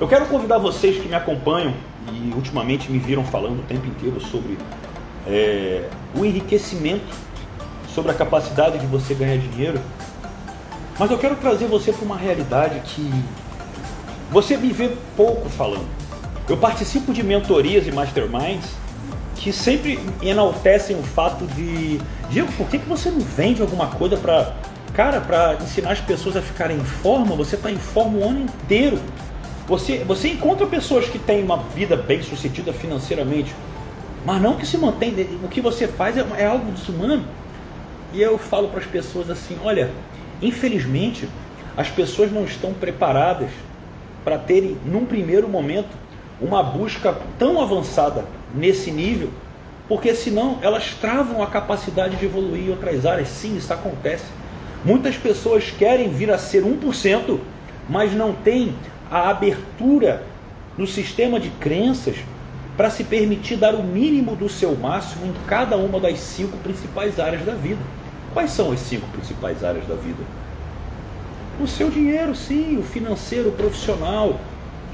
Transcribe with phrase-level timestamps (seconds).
[0.00, 1.74] Eu quero convidar vocês que me acompanham
[2.10, 4.56] e ultimamente me viram falando o tempo inteiro sobre
[5.26, 5.84] é,
[6.16, 7.14] o enriquecimento,
[7.94, 9.78] sobre a capacidade de você ganhar dinheiro.
[10.98, 13.10] Mas eu quero trazer você para uma realidade que
[14.30, 15.86] você me vê pouco falando.
[16.48, 18.70] Eu participo de mentorias e masterminds
[19.36, 24.16] que sempre enaltecem o fato de Diego, por que, que você não vende alguma coisa
[24.16, 24.54] para
[24.94, 27.36] cara, para ensinar as pessoas a ficarem em forma?
[27.36, 28.98] Você está em forma o ano inteiro.
[29.70, 33.54] Você, você encontra pessoas que têm uma vida bem sucedida financeiramente,
[34.26, 35.14] mas não que se mantém.
[35.44, 37.24] O que você faz é, é algo desumano.
[38.12, 39.92] E eu falo para as pessoas assim: olha,
[40.42, 41.28] infelizmente,
[41.76, 43.48] as pessoas não estão preparadas
[44.24, 45.96] para terem, num primeiro momento,
[46.40, 49.30] uma busca tão avançada nesse nível,
[49.88, 53.28] porque senão elas travam a capacidade de evoluir em outras áreas.
[53.28, 54.24] Sim, isso acontece.
[54.84, 57.38] Muitas pessoas querem vir a ser 1%,
[57.88, 58.74] mas não têm
[59.10, 60.22] a abertura
[60.78, 62.16] no sistema de crenças
[62.76, 67.18] para se permitir dar o mínimo do seu máximo em cada uma das cinco principais
[67.18, 67.80] áreas da vida.
[68.32, 70.22] Quais são as cinco principais áreas da vida?
[71.60, 74.40] O seu dinheiro, sim, o financeiro, o profissional,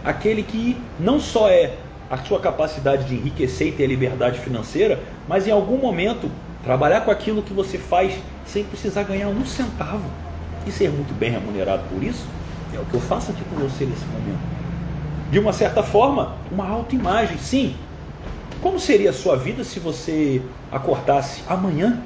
[0.02, 1.74] aquele que não só é
[2.10, 6.30] a sua capacidade de enriquecer e ter liberdade financeira, mas em algum momento
[6.64, 10.04] trabalhar com aquilo que você faz sem precisar ganhar um centavo
[10.66, 12.26] e ser muito bem remunerado por isso
[12.74, 14.40] é o que eu faço aqui com você nesse momento.
[15.30, 17.38] De uma certa forma, uma autoimagem.
[17.38, 17.76] Sim.
[18.62, 20.40] Como seria a sua vida se você
[20.72, 22.00] acordasse amanhã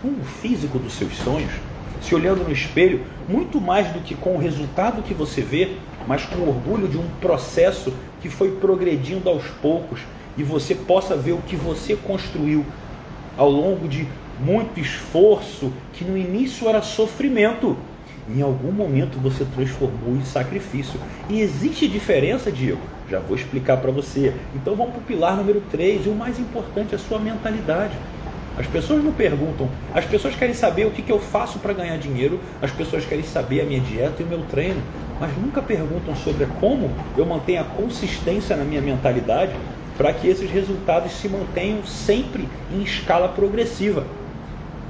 [0.00, 1.52] com o físico dos seus sonhos,
[2.00, 6.24] se olhando no espelho, muito mais do que com o resultado que você vê, mas
[6.24, 10.00] com orgulho de um processo que foi progredindo aos poucos
[10.36, 12.64] e você possa ver o que você construiu
[13.36, 14.08] ao longo de
[14.40, 17.76] muito esforço, que no início era sofrimento,
[18.28, 20.98] em algum momento você transformou em sacrifício.
[21.28, 22.80] E existe diferença, Diego?
[23.10, 24.34] Já vou explicar para você.
[24.54, 26.06] Então vamos para o pilar número 3.
[26.06, 27.94] E o mais importante é a sua mentalidade.
[28.58, 31.96] As pessoas não perguntam, as pessoas querem saber o que, que eu faço para ganhar
[31.96, 34.82] dinheiro, as pessoas querem saber a minha dieta e o meu treino,
[35.18, 39.54] mas nunca perguntam sobre como eu mantenho a consistência na minha mentalidade
[39.96, 44.04] para que esses resultados se mantenham sempre em escala progressiva.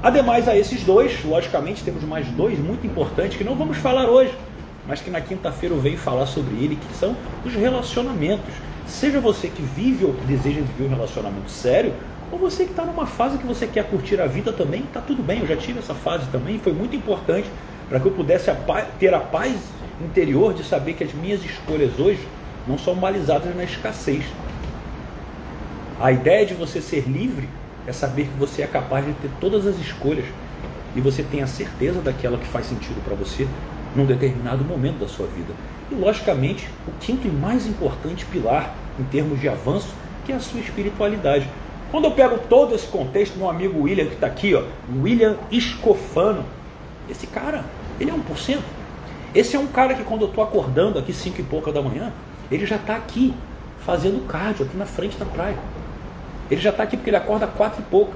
[0.03, 4.37] Ademais a esses dois, logicamente temos mais dois muito importantes que não vamos falar hoje,
[4.85, 8.53] mas que na quinta-feira eu venho falar sobre ele, que são os relacionamentos.
[8.85, 11.95] Seja você que vive ou deseja viver um relacionamento sério,
[12.33, 15.23] ou você que está numa fase que você quer curtir a vida também, está tudo
[15.23, 15.39] bem.
[15.39, 17.49] Eu já tive essa fase também, foi muito importante
[17.89, 18.51] para que eu pudesse
[18.99, 19.55] ter a paz
[20.01, 22.27] interior de saber que as minhas escolhas hoje
[22.67, 24.25] não são balizadas na escassez.
[26.01, 27.49] A ideia de você ser livre
[27.87, 30.25] é saber que você é capaz de ter todas as escolhas
[30.95, 33.47] e você tem a certeza daquela que faz sentido para você
[33.95, 35.53] num determinado momento da sua vida.
[35.91, 39.89] E logicamente, o quinto e mais importante pilar em termos de avanço,
[40.25, 41.49] que é a sua espiritualidade.
[41.91, 44.63] Quando eu pego todo esse contexto, meu amigo William que está aqui, ó,
[45.03, 46.45] William Escofano,
[47.11, 47.65] esse cara,
[48.01, 48.59] ele é 1%.
[49.35, 52.13] Esse é um cara que quando eu estou acordando aqui 5 e pouca da manhã,
[52.51, 53.35] ele já está aqui
[53.85, 55.57] fazendo cardio aqui na frente da praia.
[56.53, 58.13] Ele já está aqui porque ele acorda quatro e pouco.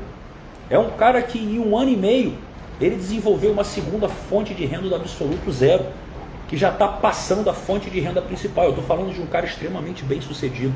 [0.68, 2.34] É um cara que em um ano e meio
[2.78, 5.86] ele desenvolveu uma segunda fonte de renda do absoluto zero,
[6.46, 8.64] que já está passando a fonte de renda principal.
[8.64, 10.74] Eu estou falando de um cara extremamente bem sucedido.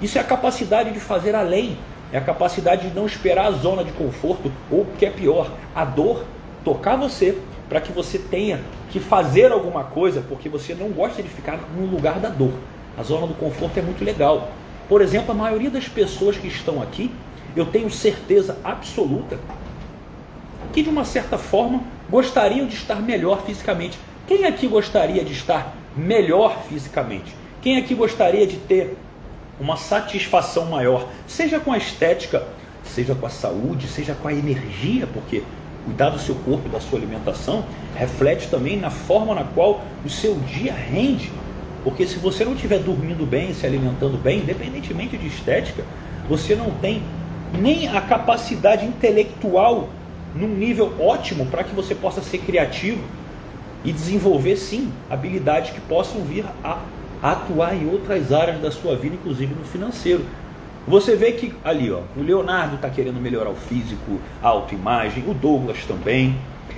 [0.00, 1.76] Isso é a capacidade de fazer além,
[2.12, 5.50] é a capacidade de não esperar a zona de conforto, ou o que é pior,
[5.74, 6.24] a dor
[6.64, 7.36] tocar você
[7.68, 8.60] para que você tenha
[8.90, 12.52] que fazer alguma coisa, porque você não gosta de ficar no lugar da dor.
[12.96, 14.52] A zona do conforto é muito legal.
[14.92, 17.10] Por exemplo, a maioria das pessoas que estão aqui,
[17.56, 19.40] eu tenho certeza absoluta
[20.70, 23.98] que de uma certa forma gostariam de estar melhor fisicamente.
[24.26, 27.34] Quem aqui gostaria de estar melhor fisicamente?
[27.62, 28.94] Quem aqui gostaria de ter
[29.58, 32.46] uma satisfação maior, seja com a estética,
[32.84, 35.42] seja com a saúde, seja com a energia, porque
[35.86, 37.64] cuidar do seu corpo da sua alimentação
[37.96, 41.32] reflete também na forma na qual o seu dia rende
[41.84, 45.84] porque se você não estiver dormindo bem, se alimentando bem, independentemente de estética,
[46.28, 47.02] você não tem
[47.58, 49.88] nem a capacidade intelectual
[50.34, 53.02] num nível ótimo para que você possa ser criativo
[53.84, 56.78] e desenvolver sim habilidades que possam vir a
[57.22, 60.24] atuar em outras áreas da sua vida, inclusive no financeiro.
[60.86, 65.34] Você vê que ali, ó, o Leonardo está querendo melhorar o físico, a autoimagem, o
[65.34, 66.36] Douglas também.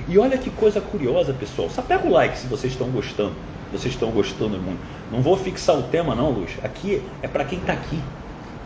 [0.08, 1.70] E olha que coisa curiosa, pessoal.
[1.70, 3.32] Só pega o like se vocês estão gostando
[3.74, 4.78] vocês estão gostando muito.
[5.10, 6.52] Não vou fixar o tema não, Luz.
[6.62, 8.00] Aqui é para quem está aqui.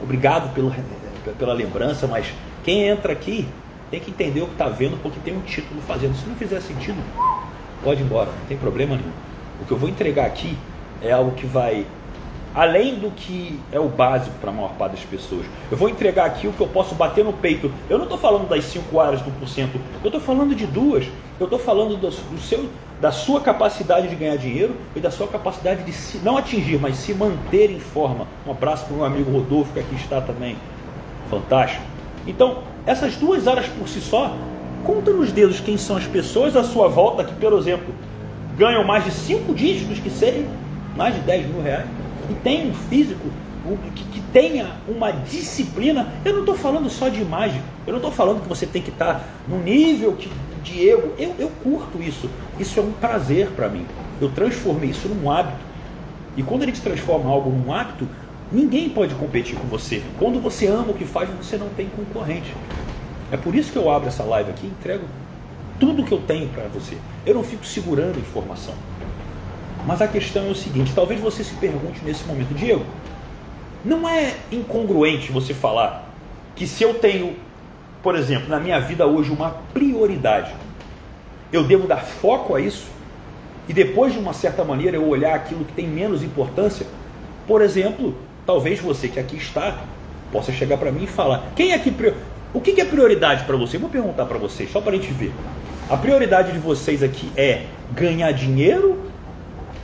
[0.02, 0.72] Obrigado pelo,
[1.38, 2.26] pela lembrança, mas
[2.62, 3.48] quem entra aqui
[3.90, 6.14] tem que entender o que está vendo porque tem um título fazendo.
[6.14, 7.02] Se não fizer sentido,
[7.82, 9.12] pode ir embora, não tem problema nenhum.
[9.62, 10.56] O que eu vou entregar aqui
[11.02, 11.86] é algo que vai
[12.58, 15.46] além do que é o básico para a maior parte das pessoas.
[15.70, 17.70] Eu vou entregar aqui o que eu posso bater no peito.
[17.88, 21.06] Eu não estou falando das 5 áreas do porcento, eu estou falando de duas.
[21.38, 22.68] Eu estou falando do, do, seu,
[23.00, 26.96] da sua capacidade de ganhar dinheiro e da sua capacidade de se, não atingir, mas
[26.96, 28.26] se manter em forma.
[28.44, 30.56] Um abraço para o meu amigo Rodolfo, que aqui está também.
[31.30, 31.84] Fantástico.
[32.26, 34.34] Então, essas duas áreas por si só,
[34.84, 37.94] conta nos dedos quem são as pessoas à sua volta que, por exemplo,
[38.56, 40.44] ganham mais de 5 dígitos, que sejam
[40.96, 41.86] mais de 10 mil reais
[42.30, 43.28] e tem um físico
[43.94, 48.12] que, que tenha uma disciplina, eu não estou falando só de imagem, eu não estou
[48.12, 50.30] falando que você tem que estar tá no nível que,
[50.62, 53.84] de ego, eu, eu curto isso, isso é um prazer para mim,
[54.20, 55.58] eu transformei isso num hábito,
[56.36, 58.08] e quando a gente transforma algo num hábito,
[58.50, 62.54] ninguém pode competir com você, quando você ama o que faz, você não tem concorrente,
[63.30, 65.04] é por isso que eu abro essa live aqui e entrego
[65.78, 66.96] tudo que eu tenho para você,
[67.26, 68.74] eu não fico segurando informação,
[69.88, 72.84] mas a questão é o seguinte: talvez você se pergunte nesse momento, Diego,
[73.82, 76.06] não é incongruente você falar
[76.54, 77.36] que se eu tenho,
[78.02, 80.52] por exemplo, na minha vida hoje uma prioridade,
[81.50, 82.86] eu devo dar foco a isso
[83.66, 86.86] e depois de uma certa maneira eu olhar aquilo que tem menos importância?
[87.46, 88.14] Por exemplo,
[88.44, 89.78] talvez você que aqui está
[90.30, 91.90] possa chegar para mim e falar: quem é que
[92.52, 93.76] o que é prioridade para você?
[93.76, 95.32] Eu vou perguntar para vocês, só para a gente ver.
[95.88, 97.64] A prioridade de vocês aqui é
[97.94, 99.07] ganhar dinheiro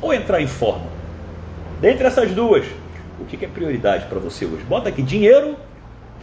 [0.00, 0.86] ou entrar em forma?
[1.80, 2.64] Dentre essas duas,
[3.20, 4.64] o que é prioridade para você hoje?
[4.64, 5.56] Bota aqui dinheiro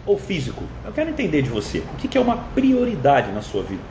[0.06, 0.64] ou físico.
[0.84, 1.80] Eu quero entender de você.
[1.80, 3.82] O que é uma prioridade na sua vida?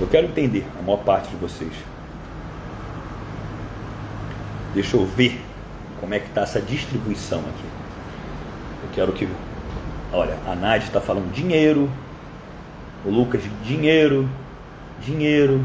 [0.00, 1.72] Eu quero entender a maior parte de vocês.
[4.74, 5.40] Deixa eu ver
[6.00, 7.64] como é que está essa distribuição aqui.
[8.84, 9.28] Eu quero que.
[10.12, 11.90] Olha, a Nádia está falando dinheiro.
[13.04, 14.28] O Lucas, dinheiro.
[15.04, 15.64] Dinheiro.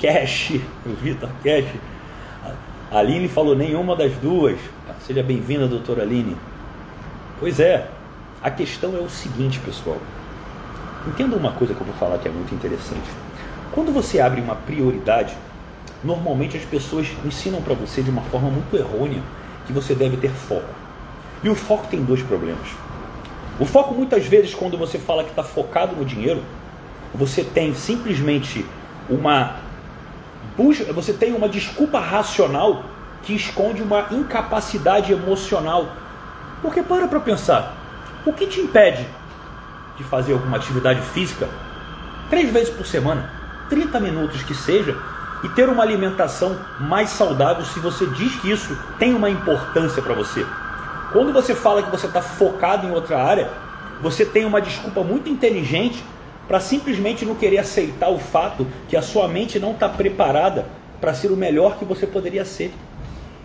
[0.00, 0.52] Cash.
[0.86, 1.66] O Vitor, cash.
[2.92, 4.58] A Aline falou nenhuma das duas.
[5.06, 6.36] Seja bem-vinda, doutora Aline.
[7.40, 7.88] Pois é,
[8.42, 9.96] a questão é o seguinte, pessoal.
[11.08, 13.08] Entenda uma coisa que eu vou falar que é muito interessante.
[13.70, 15.34] Quando você abre uma prioridade,
[16.04, 19.22] normalmente as pessoas ensinam para você de uma forma muito errônea
[19.66, 20.68] que você deve ter foco.
[21.42, 22.68] E o foco tem dois problemas.
[23.58, 26.42] O foco, muitas vezes, quando você fala que está focado no dinheiro,
[27.14, 28.66] você tem simplesmente
[29.08, 29.71] uma
[30.56, 32.84] busca, você tem uma desculpa racional
[33.22, 35.88] que esconde uma incapacidade emocional.
[36.60, 37.74] Porque para para pensar,
[38.24, 39.06] o que te impede
[39.96, 41.48] de fazer alguma atividade física
[42.30, 43.30] três vezes por semana,
[43.68, 44.96] 30 minutos que seja,
[45.44, 50.14] e ter uma alimentação mais saudável se você diz que isso tem uma importância para
[50.14, 50.46] você?
[51.12, 53.50] Quando você fala que você está focado em outra área,
[54.00, 56.02] você tem uma desculpa muito inteligente
[56.46, 60.66] para simplesmente não querer aceitar o fato que a sua mente não está preparada
[61.00, 62.72] para ser o melhor que você poderia ser.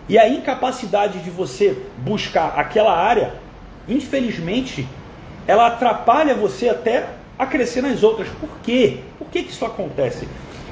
[0.08, 3.34] E a incapacidade de você buscar aquela área,
[3.86, 4.88] infelizmente,
[5.46, 7.08] ela atrapalha você até
[7.38, 8.28] a crescer nas outras.
[8.40, 9.00] Por quê?
[9.18, 10.28] Por que, que isso acontece?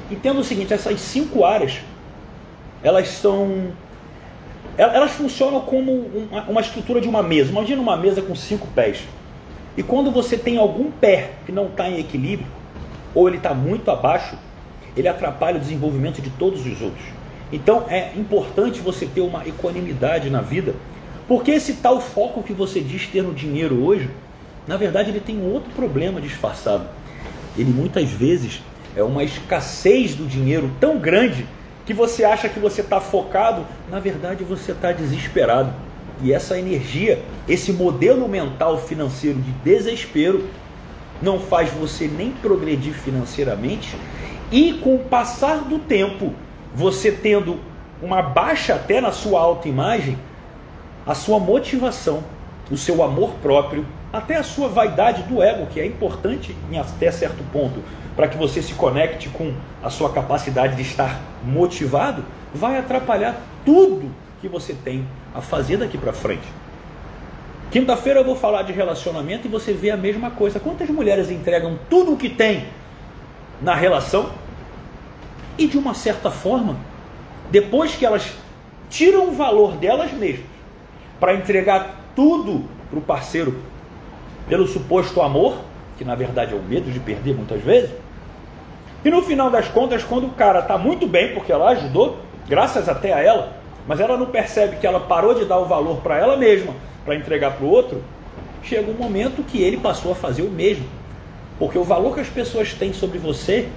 [0.09, 1.79] Entenda o seguinte: essas cinco áreas,
[2.83, 3.71] elas são.
[4.77, 5.91] Elas funcionam como
[6.47, 7.49] uma estrutura de uma mesa.
[7.49, 8.99] Imagina uma mesa com cinco pés.
[9.77, 12.49] E quando você tem algum pé que não está em equilíbrio,
[13.13, 14.35] ou ele está muito abaixo,
[14.95, 17.05] ele atrapalha o desenvolvimento de todos os outros.
[17.53, 20.73] Então é importante você ter uma equanimidade na vida,
[21.27, 24.09] porque esse tal foco que você diz ter no dinheiro hoje,
[24.67, 26.87] na verdade ele tem um outro problema disfarçado.
[27.55, 28.61] Ele muitas vezes
[28.95, 31.45] é uma escassez do dinheiro tão grande
[31.85, 35.71] que você acha que você está focado, na verdade você está desesperado.
[36.21, 40.47] E essa energia, esse modelo mental financeiro de desespero,
[41.21, 43.95] não faz você nem progredir financeiramente,
[44.51, 46.33] e com o passar do tempo,
[46.73, 47.59] você tendo
[48.01, 50.17] uma baixa até na sua autoimagem,
[51.05, 52.23] a sua motivação,
[52.69, 57.11] o seu amor próprio, até a sua vaidade do ego, que é importante em até
[57.11, 57.81] certo ponto,
[58.15, 64.11] para que você se conecte com a sua capacidade de estar motivado, vai atrapalhar tudo
[64.41, 65.05] que você tem
[65.37, 66.47] a fazer daqui para frente.
[67.69, 70.59] Quinta-feira eu vou falar de relacionamento e você vê a mesma coisa.
[70.59, 72.65] Quantas mulheres entregam tudo o que tem
[73.61, 74.31] na relação
[75.57, 76.77] e de uma certa forma,
[77.51, 78.31] depois que elas
[78.89, 80.45] tiram o valor delas mesmas
[81.19, 83.59] para entregar tudo para o parceiro
[84.47, 85.57] pelo suposto amor,
[85.97, 87.91] que na verdade é o medo de perder muitas vezes,
[89.03, 92.17] e no final das contas, quando o cara está muito bem, porque ela ajudou,
[92.47, 93.56] graças até a ela,
[93.87, 96.73] mas ela não percebe que ela parou de dar o valor para ela mesma
[97.05, 98.03] para entregar para o outro,
[98.61, 100.85] chega um momento que ele passou a fazer o mesmo.
[101.57, 103.69] Porque o valor que as pessoas têm sobre você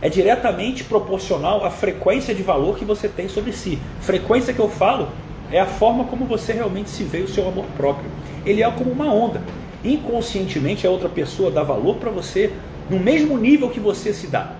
[0.00, 3.78] é diretamente proporcional à frequência de valor que você tem sobre si.
[4.00, 5.08] Frequência que eu falo
[5.52, 8.10] é a forma como você realmente se vê o seu amor próprio.
[8.46, 9.42] Ele é como uma onda.
[9.84, 12.52] Inconscientemente a outra pessoa dá valor para você
[12.88, 14.52] no mesmo nível que você se dá.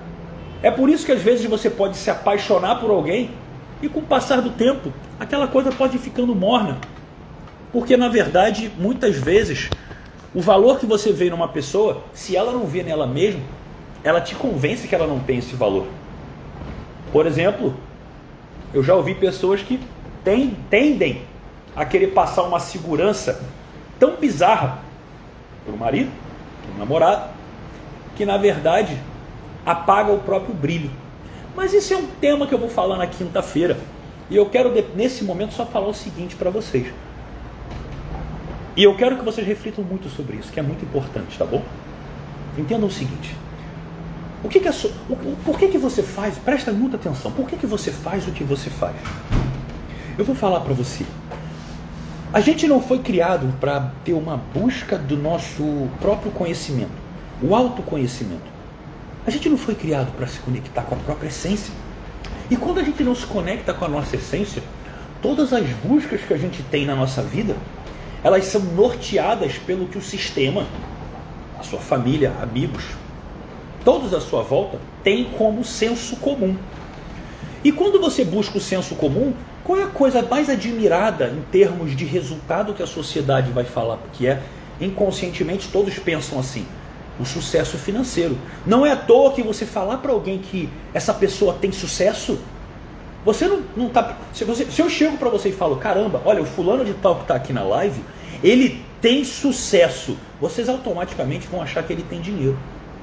[0.63, 3.31] É por isso que às vezes você pode se apaixonar por alguém
[3.83, 6.79] e com o passar do tempo aquela coisa pode ir ficando morna.
[7.73, 9.69] Porque na verdade, muitas vezes,
[10.35, 13.43] o valor que você vê numa pessoa, se ela não vê nela mesma,
[14.03, 15.87] ela te convence que ela não tem esse valor.
[17.13, 17.75] Por exemplo,
[18.73, 19.81] eu já ouvi pessoas que
[20.25, 21.23] tem, tendem
[21.75, 23.43] a querer passar uma segurança
[23.99, 24.79] tão bizarra
[25.65, 26.11] para o marido,
[26.63, 27.31] para o namorado,
[28.17, 28.99] que na verdade
[29.65, 30.91] apaga o próprio brilho.
[31.59, 33.77] Mas isso é um tema que eu vou falar na quinta-feira.
[34.31, 36.87] E eu quero, nesse momento, só falar o seguinte para vocês.
[38.77, 41.65] E eu quero que vocês reflitam muito sobre isso, que é muito importante, tá bom?
[42.57, 43.35] Entendam o seguinte.
[44.45, 44.87] O que, que é so...
[45.11, 46.39] o, por que, que você faz?
[46.39, 47.33] Presta muita atenção.
[47.33, 48.95] Por que, que você faz o que você faz?
[50.17, 51.05] Eu vou falar para você.
[52.33, 56.93] A gente não foi criado para ter uma busca do nosso próprio conhecimento,
[57.43, 58.48] o autoconhecimento.
[59.29, 61.71] A gente não foi criado para se conectar com a própria essência.
[62.51, 64.63] E quando a gente não se conecta com a nossa essência,
[65.21, 67.55] todas as buscas que a gente tem na nossa vida,
[68.25, 70.67] elas são norteadas pelo que o sistema,
[71.61, 72.83] a sua família, amigos,
[73.85, 76.57] todos à sua volta têm como senso comum.
[77.63, 81.95] E quando você busca o senso comum, qual é a coisa mais admirada em termos
[81.95, 83.99] de resultado que a sociedade vai falar?
[83.99, 84.41] Porque é
[84.81, 86.65] inconscientemente todos pensam assim:
[87.19, 88.39] o sucesso financeiro.
[88.65, 92.39] Não é à toa que você falar para alguém que essa pessoa tem sucesso,
[93.25, 94.17] você não, não tá.
[94.33, 97.17] Se, você, se eu chego para você e falo, caramba, olha, o fulano de tal
[97.17, 98.01] que está aqui na live,
[98.43, 100.17] ele tem sucesso.
[100.41, 102.59] Vocês automaticamente vão achar que ele tem dinheiro.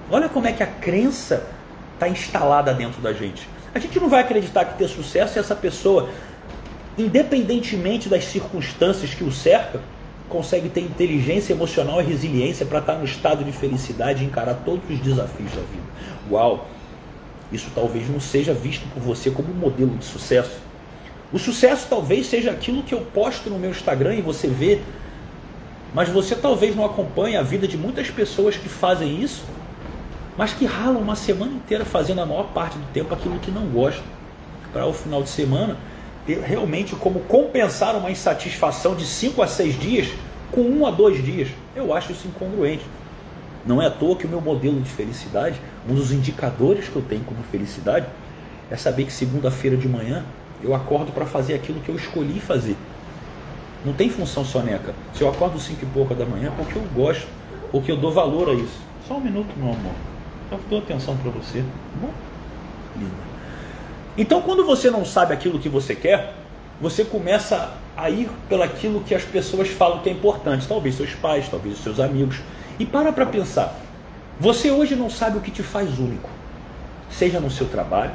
[0.09, 1.45] Olha como é que a crença
[1.93, 3.47] está instalada dentro da gente.
[3.73, 6.09] A gente não vai acreditar que ter sucesso é essa pessoa,
[6.97, 9.81] independentemente das circunstâncias que o cercam,
[10.29, 14.89] consegue ter inteligência emocional e resiliência para estar no estado de felicidade e encarar todos
[14.89, 15.83] os desafios da vida.
[16.29, 16.67] Uau!
[17.51, 20.59] Isso talvez não seja visto por você como um modelo de sucesso.
[21.31, 24.81] O sucesso talvez seja aquilo que eu posto no meu Instagram e você vê,
[25.93, 29.43] mas você talvez não acompanhe a vida de muitas pessoas que fazem isso,
[30.37, 33.67] mas que ralam uma semana inteira fazendo a maior parte do tempo aquilo que não
[33.67, 34.03] gostam,
[34.73, 35.77] para o final de semana
[36.33, 40.07] realmente como compensar uma insatisfação de 5 a 6 dias
[40.51, 41.49] com 1 um a 2 dias.
[41.75, 42.85] Eu acho isso incongruente.
[43.65, 47.01] Não é à toa que o meu modelo de felicidade, um dos indicadores que eu
[47.01, 48.05] tenho como felicidade,
[48.69, 50.23] é saber que segunda-feira de manhã
[50.63, 52.75] eu acordo para fazer aquilo que eu escolhi fazer.
[53.83, 54.93] Não tem função soneca.
[55.13, 57.27] Se eu acordo 5 e pouca da manhã, é porque eu gosto,
[57.71, 58.79] porque eu dou valor a isso.
[59.07, 59.93] Só um minuto, meu amor.
[60.51, 61.59] Eu dou atenção para você.
[61.59, 62.11] Tá bom?
[62.97, 63.34] Linda.
[64.17, 66.33] Então, quando você não sabe aquilo que você quer,
[66.79, 70.67] você começa a ir pelaquilo que as pessoas falam que é importante.
[70.67, 72.41] Talvez seus pais, talvez seus amigos.
[72.79, 73.75] E para para pensar.
[74.39, 76.29] Você hoje não sabe o que te faz único,
[77.09, 78.11] seja no seu trabalho,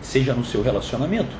[0.00, 1.30] seja no seu relacionamento.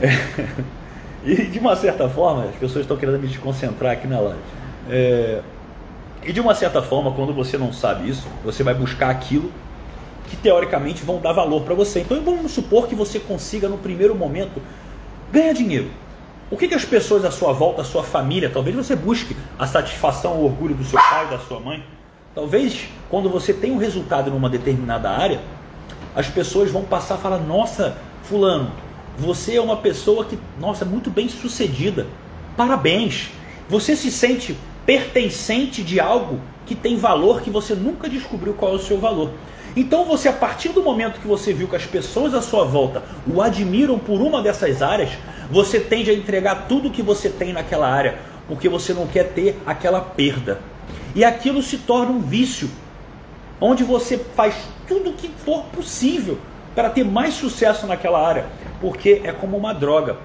[1.26, 4.38] E de uma certa forma, as pessoas estão querendo me desconcentrar aqui na live.
[4.90, 5.40] É...
[6.22, 9.50] E de uma certa forma, quando você não sabe isso, você vai buscar aquilo
[10.34, 12.00] que teoricamente vão dar valor para você.
[12.00, 14.60] Então vamos supor que você consiga no primeiro momento
[15.32, 15.90] ganhar dinheiro.
[16.50, 19.66] O que, que as pessoas à sua volta, a sua família, talvez você busque a
[19.66, 21.84] satisfação, o orgulho do seu pai, da sua mãe.
[22.34, 25.40] Talvez quando você tem um resultado numa determinada área,
[26.14, 28.70] as pessoas vão passar a falar: Nossa, Fulano,
[29.16, 32.06] você é uma pessoa que, nossa, muito bem sucedida.
[32.56, 33.30] Parabéns.
[33.68, 38.74] Você se sente pertencente de algo que tem valor que você nunca descobriu qual é
[38.74, 39.30] o seu valor.
[39.76, 43.02] Então você, a partir do momento que você viu que as pessoas à sua volta
[43.26, 45.10] o admiram por uma dessas áreas,
[45.50, 49.58] você tende a entregar tudo que você tem naquela área, porque você não quer ter
[49.66, 50.60] aquela perda.
[51.14, 52.70] E aquilo se torna um vício,
[53.60, 54.54] onde você faz
[54.86, 56.38] tudo o que for possível
[56.74, 58.46] para ter mais sucesso naquela área,
[58.80, 60.18] porque é como uma droga.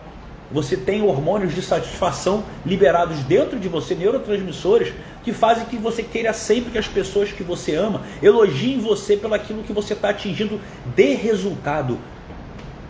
[0.52, 6.34] Você tem hormônios de satisfação liberados dentro de você, neurotransmissores, que fazem que você queira
[6.34, 10.60] sempre que as pessoas que você ama elogiem você pelo aquilo que você está atingindo
[10.96, 12.00] de resultado,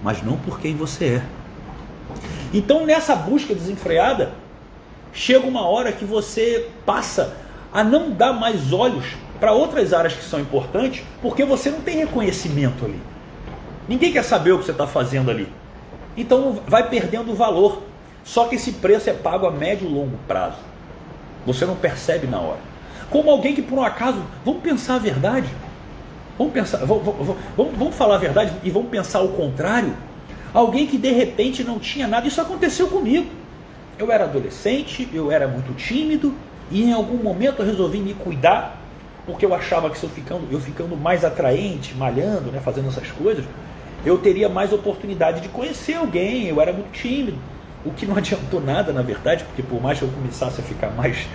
[0.02, 1.24] mas não por quem você é.
[2.54, 4.32] Então, nessa busca desenfreada,
[5.12, 7.36] chega uma hora que você passa
[7.74, 9.06] a não dar mais olhos
[9.40, 13.00] para outras áreas que são importantes, porque você não tem reconhecimento ali.
[13.88, 15.48] Ninguém quer saber o que você está fazendo ali.
[16.20, 17.82] Então vai perdendo valor.
[18.26, 20.58] Só que esse preço é pago a médio e longo prazo.
[21.46, 22.60] Você não percebe na hora.
[23.10, 25.48] Como alguém que por um acaso, vamos pensar a verdade.
[26.38, 27.04] Vamos pensar, vamos,
[27.56, 29.96] vamos, vamos falar a verdade e vamos pensar o contrário.
[30.54, 32.28] Alguém que de repente não tinha nada.
[32.28, 33.30] Isso aconteceu comigo.
[33.98, 36.34] Eu era adolescente, eu era muito tímido
[36.70, 38.78] e em algum momento eu resolvi me cuidar
[39.26, 43.12] porque eu achava que se eu ficando, eu ficando mais atraente, malhando, né, fazendo essas
[43.12, 43.46] coisas,
[44.06, 46.48] eu teria mais oportunidade de conhecer alguém.
[46.48, 47.38] Eu era muito tímido,
[47.86, 50.90] o que não adiantou nada, na verdade, porque por mais que eu começasse a ficar
[50.92, 51.28] mais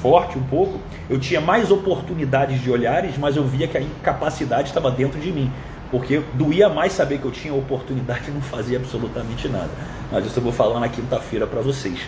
[0.00, 4.68] forte um pouco, eu tinha mais oportunidades de olhares, mas eu via que a incapacidade
[4.68, 5.50] estava dentro de mim.
[5.90, 9.70] Porque doía mais saber que eu tinha oportunidade e não fazia absolutamente nada.
[10.10, 12.00] Mas isso eu vou falar na quinta-feira para vocês.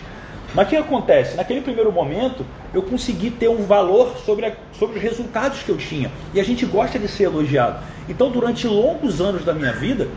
[0.55, 1.35] Mas o que acontece?
[1.35, 5.75] Naquele primeiro momento, eu consegui ter um valor sobre, a, sobre os resultados que eu
[5.75, 6.09] tinha.
[6.33, 7.83] E a gente gosta de ser elogiado.
[8.07, 10.07] Então, durante longos anos da minha vida,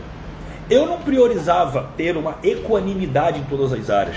[0.69, 4.15] eu não priorizava ter uma equanimidade em todas as áreas,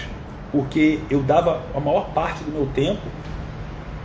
[0.52, 3.02] porque eu dava a maior parte do meu tempo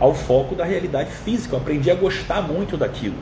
[0.00, 1.54] ao foco da realidade física.
[1.54, 3.14] Eu aprendi a gostar muito daquilo.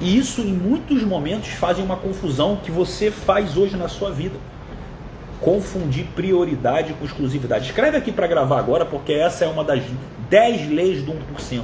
[0.00, 4.36] E isso, em muitos momentos, faz uma confusão que você faz hoje na sua vida
[5.46, 7.66] confundir prioridade com exclusividade.
[7.66, 9.80] Escreve aqui para gravar agora, porque essa é uma das
[10.28, 11.62] 10 leis do 1%.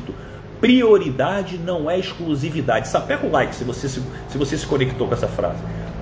[0.61, 2.87] Prioridade não é exclusividade.
[2.87, 5.59] Sapeca o like se você se, se você se conectou com essa frase.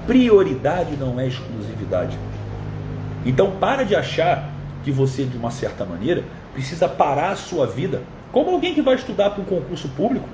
[0.07, 2.19] Prioridade não é exclusividade.
[3.25, 4.51] Então para de achar
[4.85, 6.23] que você, de uma certa maneira,
[6.53, 10.29] precisa parar a sua vida como alguém que vai estudar para um concurso público,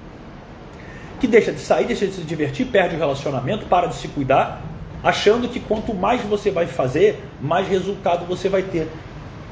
[1.20, 4.62] que deixa de sair, deixa de se divertir, perde o relacionamento, para de se cuidar
[5.06, 8.88] achando que quanto mais você vai fazer, mais resultado você vai ter.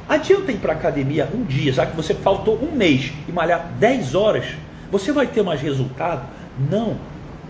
[0.09, 3.71] Adianta ir para a academia um dia, já que você faltou um mês e malhar
[3.79, 4.47] 10 horas,
[4.91, 6.29] você vai ter mais resultado?
[6.69, 6.97] Não.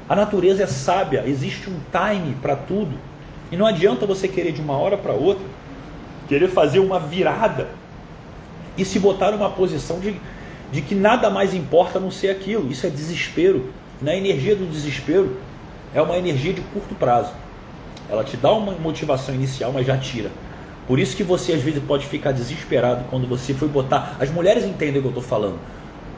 [0.06, 2.92] A natureza é sábia, existe um time para tudo.
[3.50, 5.44] E não adianta você querer de uma hora para outra,
[6.28, 7.68] querer fazer uma virada
[8.76, 10.14] e se botar numa posição de,
[10.70, 12.70] de que nada mais importa a não ser aquilo.
[12.70, 13.72] Isso é desespero.
[14.02, 14.18] Na né?
[14.18, 15.38] energia do desespero
[15.94, 17.32] é uma energia de curto prazo.
[18.14, 20.30] Ela te dá uma motivação inicial, mas já tira.
[20.86, 24.16] Por isso que você às vezes pode ficar desesperado quando você foi botar.
[24.20, 25.58] As mulheres entendem o que eu estou falando.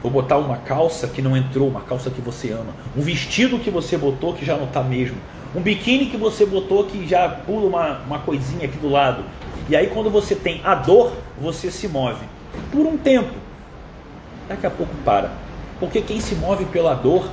[0.02, 2.74] Vou botar uma calça que não entrou, uma calça que você ama.
[2.94, 5.16] Um vestido que você botou que já não está mesmo.
[5.54, 9.24] Um biquíni que você botou que já pula uma, uma coisinha aqui do lado.
[9.70, 12.26] E aí quando você tem a dor, você se move.
[12.70, 13.32] Por um tempo.
[14.48, 15.30] Daqui a pouco para.
[15.80, 17.30] Porque quem se move pela dor,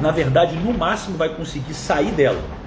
[0.00, 2.57] na verdade, no máximo vai conseguir sair dela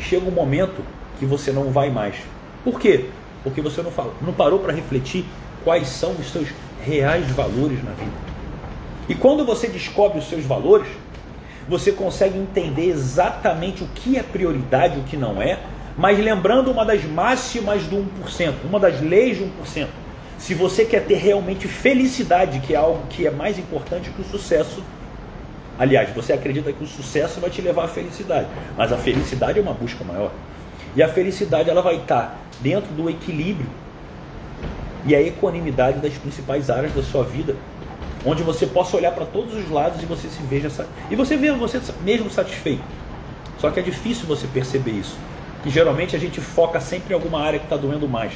[0.00, 0.82] chega um momento
[1.18, 2.16] que você não vai mais.
[2.62, 3.06] Por quê?
[3.42, 5.24] Porque você não, fala, não parou para refletir
[5.62, 6.48] quais são os seus
[6.84, 8.34] reais valores na vida.
[9.08, 10.88] E quando você descobre os seus valores,
[11.68, 15.58] você consegue entender exatamente o que é prioridade e o que não é,
[15.96, 19.86] mas lembrando uma das máximas do 1%, uma das leis do 1%.
[20.38, 24.24] Se você quer ter realmente felicidade, que é algo que é mais importante que o
[24.24, 24.82] sucesso,
[25.78, 29.62] Aliás, você acredita que o sucesso vai te levar à felicidade, mas a felicidade é
[29.62, 30.30] uma busca maior.
[30.94, 33.66] E a felicidade ela vai estar dentro do equilíbrio
[35.04, 37.56] e a equanimidade das principais áreas da sua vida,
[38.24, 40.70] onde você possa olhar para todos os lados e você se veja
[41.10, 42.84] e você veja você mesmo satisfeito.
[43.58, 45.16] Só que é difícil você perceber isso,
[45.62, 48.32] que geralmente a gente foca sempre em alguma área que está doendo mais.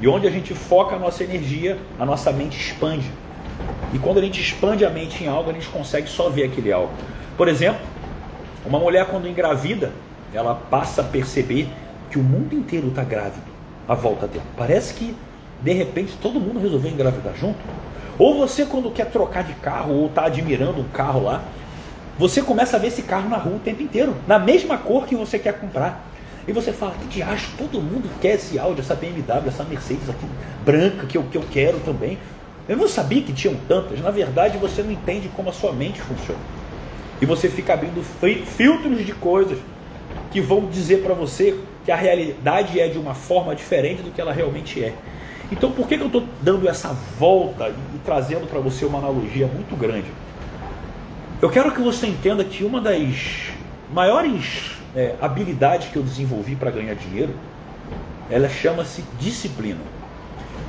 [0.00, 3.10] E onde a gente foca a nossa energia, a nossa mente expande.
[3.92, 6.72] E quando a gente expande a mente em algo, a gente consegue só ver aquele
[6.72, 6.92] algo.
[7.36, 7.80] Por exemplo,
[8.64, 9.92] uma mulher quando engravida,
[10.32, 11.68] ela passa a perceber
[12.10, 13.46] que o mundo inteiro está grávido
[13.88, 14.44] à volta dela.
[14.56, 15.16] Parece que
[15.62, 17.58] de repente todo mundo resolveu engravidar junto.
[18.18, 21.42] Ou você quando quer trocar de carro ou está admirando um carro lá,
[22.18, 25.14] você começa a ver esse carro na rua o tempo inteiro, na mesma cor que
[25.14, 26.06] você quer comprar.
[26.48, 30.08] E você fala, que de acho, todo mundo quer esse Audi, essa BMW, essa Mercedes
[30.08, 30.26] aqui
[30.64, 32.18] branca que eu, que eu quero também.
[32.68, 34.00] Eu não sabia que tinham tantas.
[34.00, 36.40] Na verdade, você não entende como a sua mente funciona.
[37.20, 38.02] E você fica abrindo
[38.44, 39.58] filtros de coisas
[40.30, 44.20] que vão dizer para você que a realidade é de uma forma diferente do que
[44.20, 44.92] ela realmente é.
[45.50, 49.46] Então, por que, que eu estou dando essa volta e trazendo para você uma analogia
[49.46, 50.08] muito grande?
[51.40, 53.52] Eu quero que você entenda que uma das
[53.92, 57.32] maiores é, habilidades que eu desenvolvi para ganhar dinheiro,
[58.28, 59.80] ela chama-se disciplina.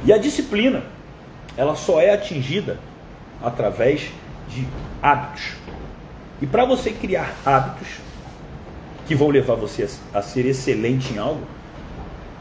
[0.05, 0.83] E a disciplina
[1.57, 2.79] ela só é atingida
[3.43, 4.11] através
[4.47, 4.65] de
[5.01, 5.53] hábitos.
[6.39, 7.87] E para você criar hábitos
[9.07, 11.41] que vão levar você a ser excelente em algo,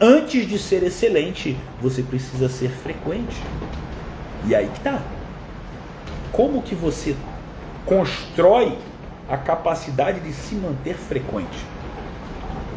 [0.00, 3.36] antes de ser excelente, você precisa ser frequente.
[4.46, 5.00] E aí que tá.
[6.30, 7.16] Como que você
[7.86, 8.76] constrói
[9.28, 11.58] a capacidade de se manter frequente?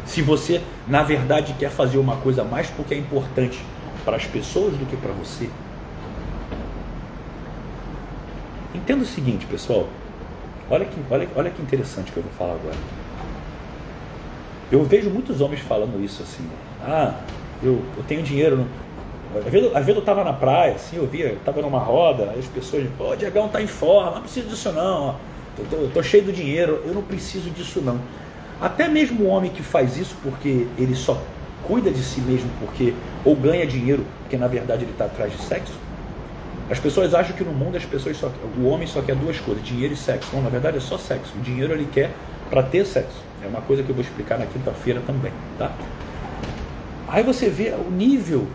[0.06, 3.60] Se você, na verdade, quer fazer uma coisa mais porque é importante
[4.04, 5.50] para as pessoas do que para você,
[8.82, 9.88] Entenda o seguinte, pessoal.
[10.70, 12.76] Olha que, olha, olha que interessante que eu vou falar agora.
[14.70, 16.48] Eu vejo muitos homens falando isso assim.
[16.82, 17.14] Ah,
[17.62, 18.56] eu, eu tenho dinheiro.
[18.56, 18.66] No...
[19.38, 22.46] Às vezes, às vezes eu estava na praia, assim, eu via, estava numa roda, as
[22.46, 25.14] pessoas, pô, o Diegão tá em forma, não preciso disso não,
[25.56, 28.00] eu tô, tô cheio do dinheiro, eu não preciso disso não.
[28.60, 31.20] Até mesmo o homem que faz isso porque ele só
[31.62, 32.92] cuida de si mesmo porque
[33.24, 35.72] ou ganha dinheiro porque na verdade ele está atrás de sexo.
[36.70, 39.64] As pessoas acham que no mundo as pessoas só, o homem só quer duas coisas,
[39.64, 40.30] dinheiro e sexo.
[40.32, 41.32] Não, na verdade é só sexo.
[41.36, 42.12] O dinheiro ele quer
[42.48, 43.24] para ter sexo.
[43.42, 45.72] É uma coisa que eu vou explicar na quinta-feira também, tá?
[47.08, 48.46] Aí você vê o nível,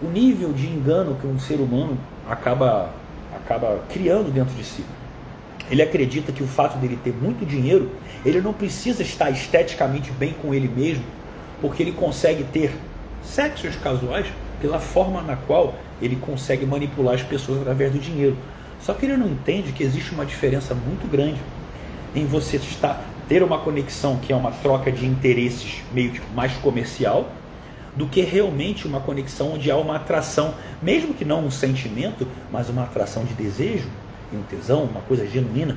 [0.00, 1.98] o nível de engano que um ser humano
[2.28, 2.92] acaba
[3.34, 4.84] acaba criando dentro de si.
[5.68, 7.90] Ele acredita que o fato dele ter muito dinheiro,
[8.24, 11.04] ele não precisa estar esteticamente bem com ele mesmo,
[11.60, 12.72] porque ele consegue ter
[13.22, 14.26] sexos casuais
[14.60, 18.36] pela forma na qual ele consegue manipular as pessoas através do dinheiro.
[18.80, 21.40] Só que ele não entende que existe uma diferença muito grande
[22.14, 26.52] em você estar, ter uma conexão que é uma troca de interesses meio que mais
[26.54, 27.30] comercial,
[27.96, 32.68] do que realmente uma conexão onde há uma atração, mesmo que não um sentimento, mas
[32.68, 33.88] uma atração de desejo,
[34.32, 35.76] um tesão, uma coisa genuína.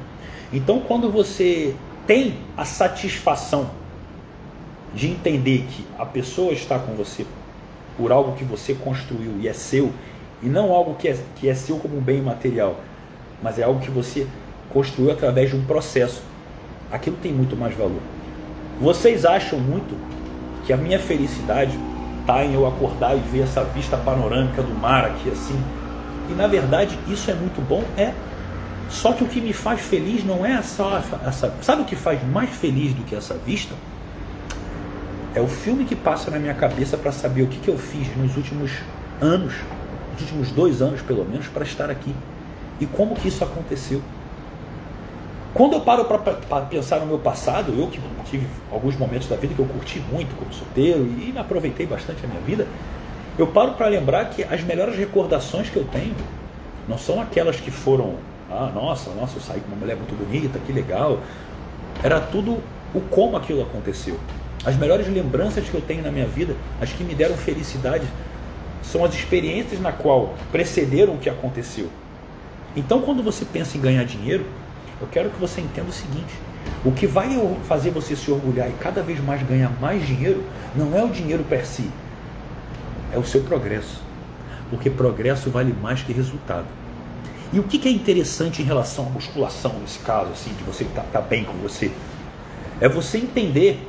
[0.52, 3.72] Então, quando você tem a satisfação
[4.94, 7.26] de entender que a pessoa está com você
[8.00, 9.92] por algo que você construiu e é seu,
[10.42, 12.80] e não algo que é, que é seu como um bem material,
[13.44, 14.26] mas é algo que você
[14.70, 16.24] construiu através de um processo,
[16.90, 18.00] aquilo tem muito mais valor.
[18.80, 19.98] Vocês acham muito
[20.66, 21.78] que a minha felicidade
[22.22, 25.62] está em eu acordar e ver essa vista panorâmica do mar aqui assim?
[26.30, 28.14] E na verdade isso é muito bom, é
[28.90, 31.54] só que o que me faz feliz não é só essa.
[31.62, 33.76] Sabe o que faz mais feliz do que essa vista?
[35.36, 38.16] É o filme que passa na minha cabeça para saber o que, que eu fiz
[38.18, 38.72] nos últimos
[39.22, 39.54] anos,
[40.14, 42.14] nos últimos dois anos pelo menos, para estar aqui.
[42.80, 44.02] E como que isso aconteceu.
[45.54, 49.54] Quando eu paro para pensar no meu passado, eu que tive alguns momentos da vida
[49.54, 52.68] que eu curti muito como solteiro e aproveitei bastante a minha vida,
[53.38, 56.16] eu paro para lembrar que as melhores recordações que eu tenho
[56.88, 58.16] não são aquelas que foram
[58.52, 61.20] ah, nossa, nossa, eu saí com uma mulher muito bonita, que legal.
[62.02, 62.58] Era tudo
[62.94, 64.20] o como aquilo aconteceu.
[64.66, 68.06] As melhores lembranças que eu tenho na minha vida, as que me deram felicidade,
[68.84, 71.90] são as experiências na qual precederam o que aconteceu.
[72.76, 74.46] Então, quando você pensa em ganhar dinheiro,
[75.02, 76.34] eu quero que você entenda o seguinte:
[76.84, 77.30] o que vai
[77.68, 80.44] fazer você se orgulhar e cada vez mais ganhar mais dinheiro
[80.76, 81.90] não é o dinheiro per si,
[83.14, 84.02] é o seu progresso.
[84.70, 86.68] Porque progresso vale mais que resultado.
[87.52, 91.02] E o que, é interessante em relação à musculação, nesse caso, assim, de você estar
[91.02, 91.92] tá, tá bem com você?
[92.80, 93.89] É você entender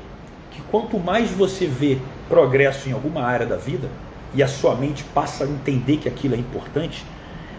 [0.61, 3.89] que quanto mais você vê progresso em alguma área da vida,
[4.35, 7.05] e a sua mente passa a entender que aquilo é importante,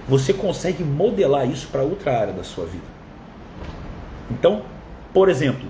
[0.08, 2.84] você consegue modelar isso para outra área da sua vida.
[4.30, 4.62] Então,
[5.14, 5.70] por exemplo,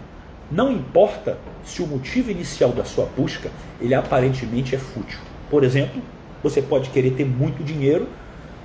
[0.51, 5.19] não importa se o motivo inicial da sua busca ele aparentemente é fútil.
[5.49, 6.01] Por exemplo,
[6.43, 8.07] você pode querer ter muito dinheiro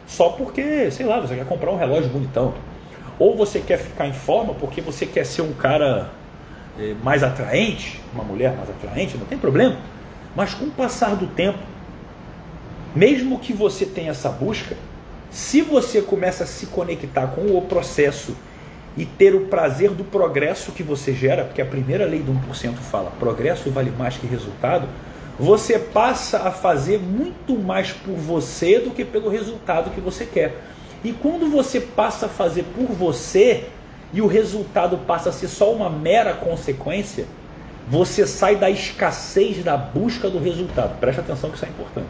[0.06, 2.54] só porque, sei lá, você quer comprar um relógio bonitão.
[3.18, 6.10] Ou você quer ficar em forma porque você quer ser um cara
[7.02, 9.76] mais atraente, uma mulher mais atraente, não tem problema.
[10.34, 11.58] Mas com o passar do tempo,
[12.94, 14.76] mesmo que você tenha essa busca,
[15.30, 18.36] se você começa a se conectar com o processo
[18.96, 22.74] e ter o prazer do progresso que você gera, porque a primeira lei do 1%
[22.76, 24.88] fala progresso vale mais que resultado,
[25.38, 30.62] você passa a fazer muito mais por você do que pelo resultado que você quer.
[31.04, 33.66] E quando você passa a fazer por você
[34.12, 37.26] e o resultado passa a ser só uma mera consequência,
[37.88, 40.98] você sai da escassez da busca do resultado.
[40.98, 42.08] Presta atenção que isso é importante.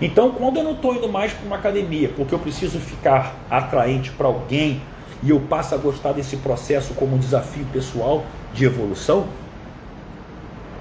[0.00, 4.10] Então, quando eu não estou indo mais para uma academia, porque eu preciso ficar atraente
[4.10, 4.82] para alguém
[5.22, 9.28] e eu passo a gostar desse processo como um desafio pessoal de evolução,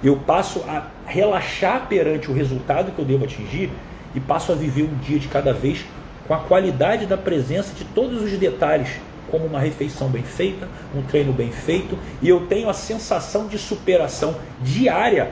[0.04, 3.70] eu passo a relaxar perante o resultado que eu devo atingir
[4.16, 5.86] e passo a viver um dia de cada vez
[6.28, 8.90] com a qualidade da presença de todos os detalhes,
[9.32, 13.58] como uma refeição bem feita, um treino bem feito, e eu tenho a sensação de
[13.58, 15.32] superação diária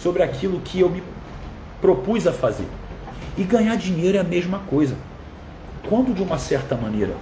[0.00, 1.02] sobre aquilo que eu me
[1.80, 2.66] propus a fazer.
[3.36, 4.94] E ganhar dinheiro é a mesma coisa.
[5.88, 7.14] Quando de uma certa maneira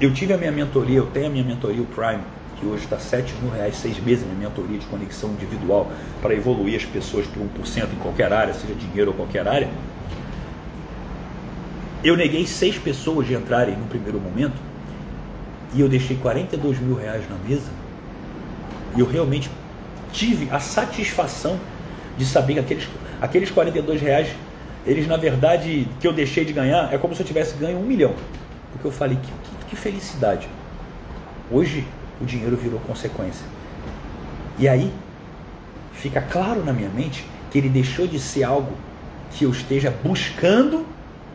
[0.00, 2.22] eu tive a minha mentoria, eu tenho a minha mentoria, o Prime,
[2.58, 6.76] que hoje está 7 mil reais seis meses na mentoria de conexão individual para evoluir
[6.76, 9.68] as pessoas por 1% em qualquer área, seja dinheiro ou qualquer área.
[12.04, 14.56] Eu neguei seis pessoas de entrarem no primeiro momento
[15.72, 17.70] e eu deixei 42 mil reais na mesa
[18.96, 19.48] e eu realmente
[20.12, 21.58] tive a satisfação
[22.18, 22.88] de saber que aqueles,
[23.20, 24.28] aqueles 42 reais,
[24.84, 27.84] eles na verdade, que eu deixei de ganhar, é como se eu tivesse ganho um
[27.84, 28.14] milhão.
[28.72, 30.48] Porque eu falei, que, que, que felicidade.
[31.50, 31.86] Hoje
[32.20, 33.46] o dinheiro virou consequência.
[34.58, 34.92] E aí
[35.92, 38.72] fica claro na minha mente que ele deixou de ser algo
[39.30, 40.84] que eu esteja buscando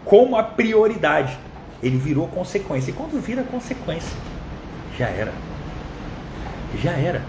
[0.07, 1.37] como a prioridade.
[1.83, 2.91] Ele virou consequência.
[2.91, 4.17] E quando vira consequência,
[4.97, 5.33] já era.
[6.81, 7.21] Já era.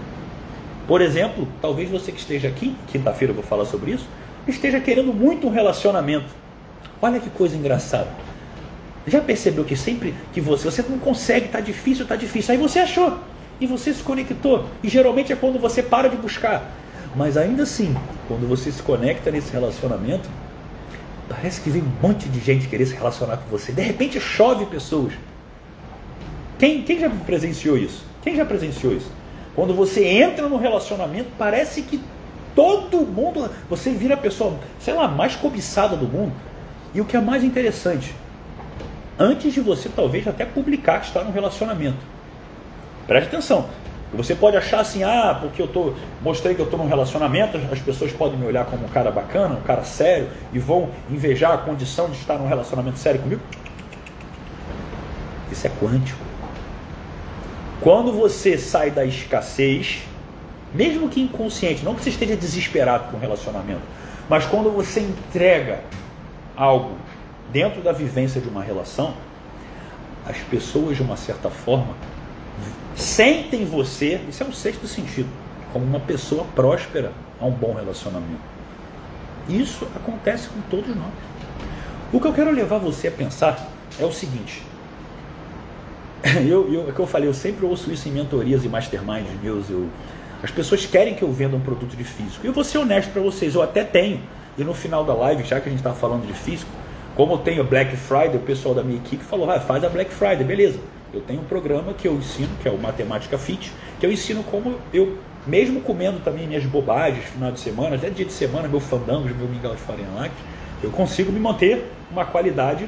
[0.87, 4.07] Por exemplo, talvez você que esteja aqui, quinta-feira eu vou falar sobre isso,
[4.47, 6.33] esteja querendo muito um relacionamento.
[6.99, 8.07] Olha que coisa engraçada.
[9.05, 12.53] Já percebeu que sempre que você, você não consegue, está difícil, está difícil.
[12.53, 13.19] Aí você achou
[13.61, 14.65] e você se conectou.
[14.83, 16.71] E geralmente é quando você para de buscar.
[17.15, 17.95] Mas ainda assim,
[18.27, 20.29] quando você se conecta nesse relacionamento,
[21.29, 23.71] parece que vem um monte de gente querer se relacionar com você.
[23.71, 25.13] De repente chove pessoas.
[26.57, 28.03] Quem, quem já presenciou isso?
[28.23, 29.09] Quem já presenciou isso?
[29.55, 32.01] Quando você entra no relacionamento, parece que
[32.55, 36.33] todo mundo, você vira a pessoa, sei lá, mais cobiçada do mundo.
[36.93, 38.13] E o que é mais interessante,
[39.17, 41.99] antes de você talvez até publicar que está no relacionamento.
[43.07, 43.69] Preste atenção.
[44.13, 47.79] Você pode achar assim, ah, porque eu tô, mostrei que eu estou num relacionamento, as
[47.79, 51.57] pessoas podem me olhar como um cara bacana, um cara sério, e vão invejar a
[51.59, 53.41] condição de estar num relacionamento sério comigo.
[55.51, 56.19] Isso é quântico.
[57.81, 60.01] Quando você sai da escassez,
[60.73, 63.81] mesmo que inconsciente, não que você esteja desesperado com o relacionamento,
[64.27, 65.81] mas quando você entrega
[66.57, 66.97] algo
[67.51, 69.13] dentro da vivência de uma relação,
[70.25, 71.93] as pessoas, de uma certa forma,
[72.99, 75.29] sentem você, isso é um sexto sentido,
[75.71, 78.41] como uma pessoa próspera a um bom relacionamento.
[79.47, 81.13] Isso acontece com todos nós.
[82.11, 83.67] O que eu quero levar você a pensar
[83.99, 84.61] é o seguinte:
[86.47, 89.69] eu, eu, é que eu falei, eu sempre ouço isso em mentorias e masterminds meus.
[89.69, 89.87] Eu,
[90.43, 92.45] as pessoas querem que eu venda um produto de físico.
[92.45, 94.21] E eu vou ser honesto para vocês, eu até tenho.
[94.57, 96.69] E no final da live, já que a gente está falando de físico,
[97.15, 100.11] como eu tenho Black Friday, o pessoal da minha equipe falou, ah, faz a Black
[100.11, 100.79] Friday, beleza.
[101.13, 104.43] Eu tenho um programa que eu ensino, que é o Matemática Fit, que eu ensino
[104.43, 105.17] como eu,
[105.47, 109.47] mesmo comendo também minhas bobagens, final de semana, até dia de semana, meu fandango, meu
[109.47, 110.37] mingau de farinha láctea,
[110.83, 112.87] eu consigo me manter uma qualidade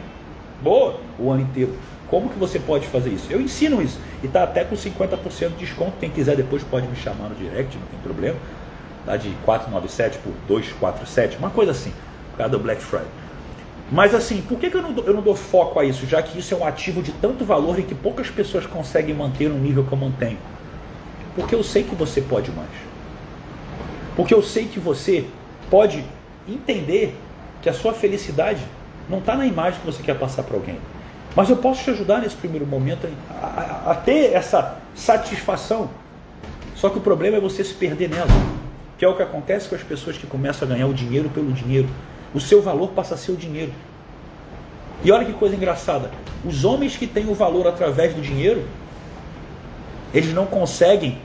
[0.61, 1.75] boa o ano inteiro.
[2.07, 3.27] Como que você pode fazer isso?
[3.31, 3.99] Eu ensino isso.
[4.21, 5.93] E está até com 50% de desconto.
[5.99, 8.37] Quem quiser depois pode me chamar no direct, não tem problema.
[9.05, 11.91] Tá de 497 por 247, uma coisa assim,
[12.31, 13.20] por causa do Black Friday.
[13.91, 16.23] Mas assim, por que, que eu, não dou, eu não dou foco a isso, já
[16.23, 19.59] que isso é um ativo de tanto valor e que poucas pessoas conseguem manter no
[19.59, 20.37] nível que eu mantenho?
[21.35, 22.69] Porque eu sei que você pode mais.
[24.15, 25.25] Porque eu sei que você
[25.69, 26.05] pode
[26.47, 27.15] entender
[27.61, 28.61] que a sua felicidade
[29.09, 30.77] não está na imagem que você quer passar para alguém.
[31.35, 35.89] Mas eu posso te ajudar nesse primeiro momento a, a, a, ter essa satisfação.
[36.75, 38.27] Só que o problema é você se perder nela.
[38.97, 41.51] Que é o que acontece com as pessoas que começam a ganhar o dinheiro pelo
[41.51, 41.89] dinheiro.
[42.33, 43.73] O seu valor passa a ser o dinheiro.
[45.03, 46.11] E olha que coisa engraçada.
[46.45, 48.63] Os homens que têm o valor através do dinheiro,
[50.13, 51.17] eles não conseguem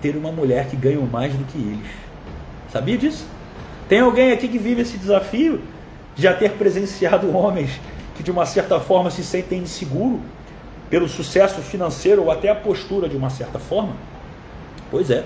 [0.00, 1.90] ter uma mulher que ganha mais do que eles.
[2.72, 3.26] Sabia disso?
[3.88, 5.60] Tem alguém aqui que vive esse desafio
[6.14, 7.80] de já ter presenciado homens
[8.16, 10.20] que de uma certa forma se sentem inseguros
[10.88, 13.94] pelo sucesso financeiro ou até a postura de uma certa forma?
[14.90, 15.24] Pois é.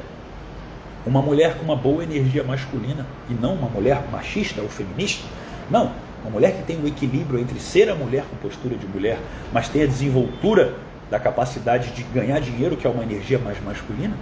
[1.06, 5.26] Uma mulher com uma boa energia masculina e não uma mulher machista ou feminista.
[5.70, 8.86] Não, uma mulher que tem o um equilíbrio entre ser a mulher com postura de
[8.86, 9.18] mulher,
[9.52, 10.74] mas tem a desenvoltura
[11.10, 14.16] da capacidade de ganhar dinheiro, que é uma energia mais masculina,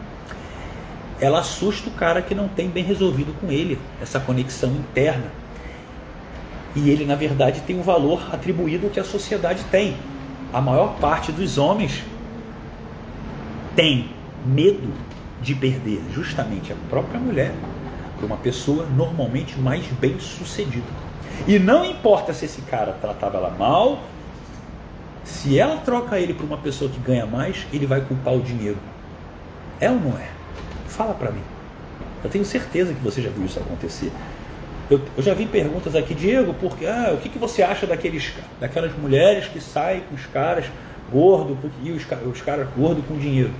[1.21, 5.31] ela assusta o cara que não tem bem resolvido com ele essa conexão interna
[6.75, 9.97] e ele, na verdade, tem um valor atribuído que a sociedade tem.
[10.53, 12.03] A maior parte dos homens
[13.77, 14.11] tem
[14.45, 14.92] medo
[15.42, 17.52] de perder justamente a própria mulher
[18.16, 20.87] para uma pessoa normalmente mais bem sucedida.
[21.46, 24.00] E não importa se esse cara tratava ela mal,
[25.24, 28.78] se ela troca ele para uma pessoa que ganha mais, ele vai culpar o dinheiro.
[29.81, 30.28] É ou não é?
[30.87, 31.42] Fala para mim.
[32.22, 34.12] Eu tenho certeza que você já viu isso acontecer.
[34.88, 38.33] Eu, eu, já vi perguntas aqui, Diego, porque, ah, o que, que você acha daqueles,
[38.61, 40.66] daquelas mulheres que saem com os caras
[41.11, 43.52] gordos e os, os caras gordos com dinheiro?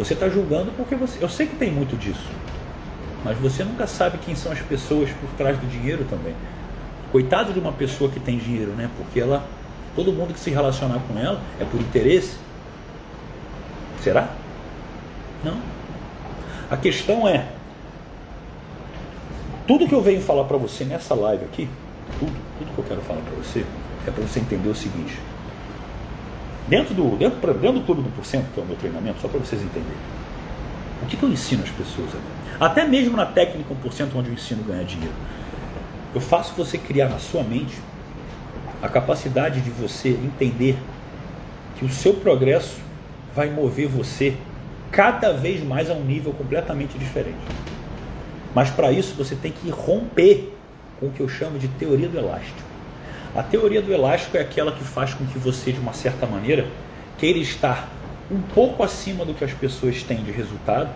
[0.00, 1.22] Você está julgando porque você.
[1.22, 2.24] Eu sei que tem muito disso.
[3.22, 6.34] Mas você nunca sabe quem são as pessoas por trás do dinheiro também.
[7.12, 8.88] Coitado de uma pessoa que tem dinheiro, né?
[8.96, 9.44] Porque ela.
[9.94, 12.38] Todo mundo que se relacionar com ela é por interesse.
[14.02, 14.30] Será?
[15.44, 15.58] Não.
[16.70, 17.48] A questão é,
[19.66, 21.68] tudo que eu venho falar para você nessa live aqui,
[22.18, 23.66] tudo, tudo que eu quero falar para você,
[24.06, 25.18] é para você entender o seguinte.
[26.68, 29.40] Dentro do, dentro, dentro do Clube do Porcento, que é o meu treinamento, só para
[29.40, 29.98] vocês entenderem.
[31.02, 32.22] O que, que eu ensino as pessoas ali?
[32.60, 35.14] Até mesmo na técnica 1%, onde eu ensino ganhar dinheiro.
[36.14, 37.74] Eu faço você criar na sua mente
[38.82, 40.76] a capacidade de você entender
[41.76, 42.78] que o seu progresso
[43.34, 44.36] vai mover você
[44.90, 47.38] cada vez mais a um nível completamente diferente.
[48.54, 50.52] Mas para isso você tem que romper
[50.98, 52.69] com o que eu chamo de teoria do elástico.
[53.34, 56.66] A teoria do elástico é aquela que faz com que você, de uma certa maneira,
[57.16, 57.88] queira estar
[58.28, 60.90] um pouco acima do que as pessoas têm de resultado,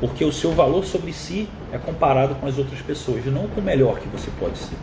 [0.00, 3.60] porque o seu valor sobre si é comparado com as outras pessoas e não com
[3.60, 4.76] o melhor que você pode ser.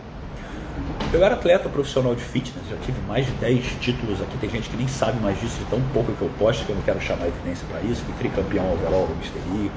[1.12, 4.38] Eu era atleta profissional de fitness, já tive mais de 10 títulos aqui.
[4.38, 6.76] Tem gente que nem sabe mais disso, de tão pouco que eu posto, que eu
[6.78, 8.02] não quero chamar evidência para isso.
[8.06, 9.70] Fui tricampeão overall do Mister Rio,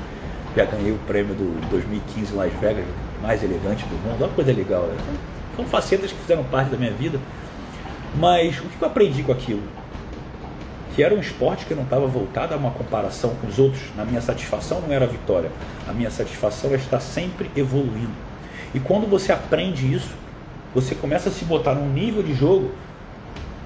[0.57, 2.85] já ganhei o prêmio do 2015 Las Vegas,
[3.20, 4.14] mais elegante do mundo.
[4.14, 4.83] Olha uma coisa legal.
[4.83, 5.33] Né?
[5.56, 7.18] São facetas que fizeram parte da minha vida.
[8.16, 9.62] Mas o que eu aprendi com aquilo?
[10.94, 13.82] Que era um esporte que não estava voltado a uma comparação com os outros.
[13.96, 15.50] Na minha satisfação não era a vitória.
[15.88, 18.12] A minha satisfação é estar sempre evoluindo.
[18.74, 20.10] E quando você aprende isso,
[20.74, 22.72] você começa a se botar num nível de jogo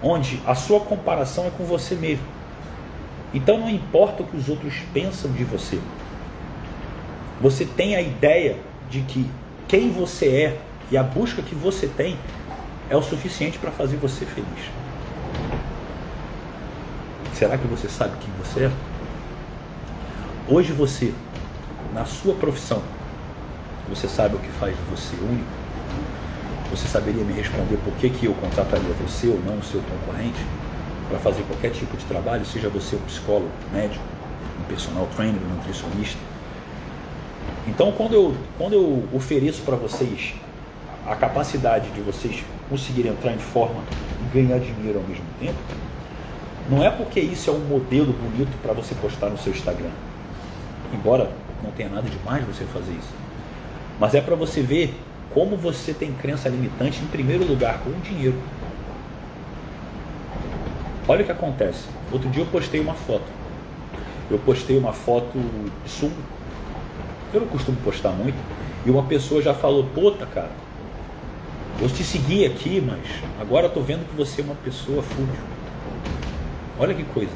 [0.02, 2.24] onde a sua comparação é com você mesmo.
[3.32, 5.78] Então não importa o que os outros pensam de você.
[7.40, 8.56] Você tem a ideia
[8.90, 9.28] de que
[9.66, 10.58] quem você é
[10.90, 12.18] e a busca que você tem
[12.88, 14.70] é o suficiente para fazer você feliz.
[17.34, 18.72] Será que você sabe quem você é?
[20.48, 21.12] Hoje você,
[21.92, 22.82] na sua profissão,
[23.88, 25.50] você sabe o que faz de você único?
[26.70, 30.38] Você saberia me responder por que, que eu contrataria você ou não o seu concorrente
[31.08, 34.04] para fazer qualquer tipo de trabalho, seja você um psicólogo, médico,
[34.60, 36.20] um personal trainer, um nutricionista?
[37.66, 40.34] Então, quando eu, quando eu ofereço para vocês
[41.08, 43.82] a capacidade de vocês conseguirem entrar em forma
[44.22, 45.58] e ganhar dinheiro ao mesmo tempo,
[46.68, 49.90] não é porque isso é um modelo bonito para você postar no seu Instagram.
[50.92, 51.30] Embora
[51.62, 53.08] não tenha nada demais você fazer isso.
[53.98, 54.94] Mas é para você ver
[55.32, 58.38] como você tem crença limitante, em primeiro lugar, com o dinheiro.
[61.06, 61.86] Olha o que acontece.
[62.12, 63.26] Outro dia eu postei uma foto.
[64.30, 65.38] Eu postei uma foto
[65.84, 66.16] de sumo.
[67.32, 68.36] Eu não costumo postar muito.
[68.84, 70.50] E uma pessoa já falou: Puta, cara,
[71.80, 72.98] eu te segui aqui, mas
[73.40, 75.40] agora tô vendo que você é uma pessoa fútil.
[76.78, 77.32] Olha que coisa.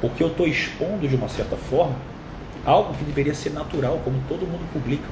[0.00, 1.96] Porque eu estou expondo de uma certa forma
[2.64, 5.06] algo que deveria ser natural, como todo mundo publica.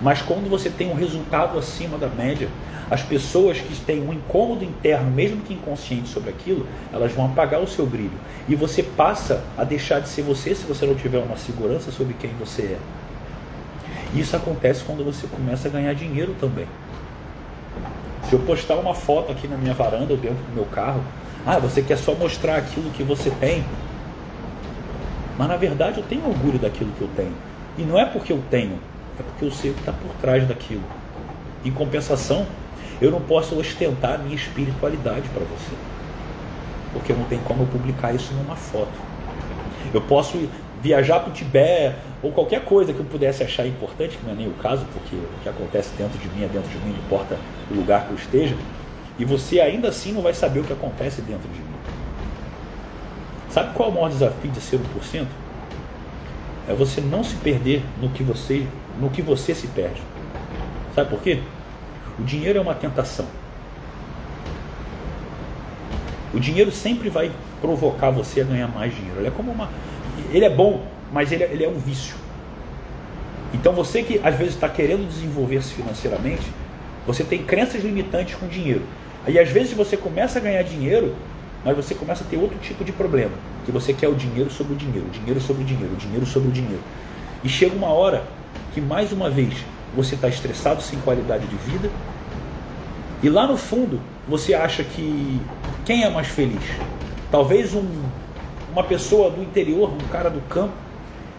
[0.00, 2.48] Mas quando você tem um resultado acima da média,
[2.90, 7.60] as pessoas que têm um incômodo interno, mesmo que inconsciente sobre aquilo, elas vão apagar
[7.60, 8.18] o seu brilho.
[8.48, 12.14] E você passa a deixar de ser você se você não tiver uma segurança sobre
[12.14, 12.78] quem você é.
[14.14, 16.66] Isso acontece quando você começa a ganhar dinheiro também.
[18.28, 21.02] Se eu postar uma foto aqui na minha varanda ou dentro do meu carro,
[21.46, 23.64] ah, você quer só mostrar aquilo que você tem.
[25.38, 27.32] Mas na verdade eu tenho orgulho daquilo que eu tenho.
[27.78, 28.78] E não é porque eu tenho,
[29.18, 30.82] é porque eu sei o que está por trás daquilo.
[31.64, 32.46] Em compensação,
[33.00, 35.74] eu não posso ostentar a minha espiritualidade para você.
[36.92, 38.92] Porque não tem como eu publicar isso numa foto.
[39.94, 40.50] Eu posso
[40.82, 44.36] viajar para o Tibete ou qualquer coisa que eu pudesse achar importante, que não é
[44.36, 46.98] nem o caso, porque o que acontece dentro de mim é dentro de mim, não
[46.98, 47.38] importa
[47.70, 48.56] o lugar que eu esteja,
[49.18, 51.78] e você ainda assim não vai saber o que acontece dentro de mim.
[53.50, 55.26] Sabe qual é o maior desafio de ser 1%?
[56.68, 58.66] É você não se perder no que você
[59.00, 60.02] no que você se perde.
[60.94, 61.40] Sabe por quê?
[62.18, 63.26] O dinheiro é uma tentação.
[66.34, 69.20] O dinheiro sempre vai provocar você a ganhar mais dinheiro.
[69.20, 69.70] Ele é como uma.
[70.30, 72.16] Ele é bom, mas ele é, ele é um vício.
[73.52, 76.44] Então você que às vezes está querendo desenvolver-se financeiramente,
[77.06, 78.82] você tem crenças limitantes com dinheiro.
[79.26, 81.14] Aí às vezes você começa a ganhar dinheiro,
[81.64, 83.32] mas você começa a ter outro tipo de problema.
[83.64, 86.26] Que você quer o dinheiro sobre o dinheiro, o dinheiro sobre o dinheiro, o dinheiro
[86.26, 86.82] sobre o dinheiro.
[87.42, 88.24] E chega uma hora
[88.74, 89.54] que mais uma vez
[89.96, 91.90] você está estressado sem qualidade de vida
[93.22, 95.40] e lá no fundo você acha que
[95.84, 96.62] quem é mais feliz?
[97.30, 97.84] Talvez um,
[98.70, 100.74] uma pessoa do interior, um cara do campo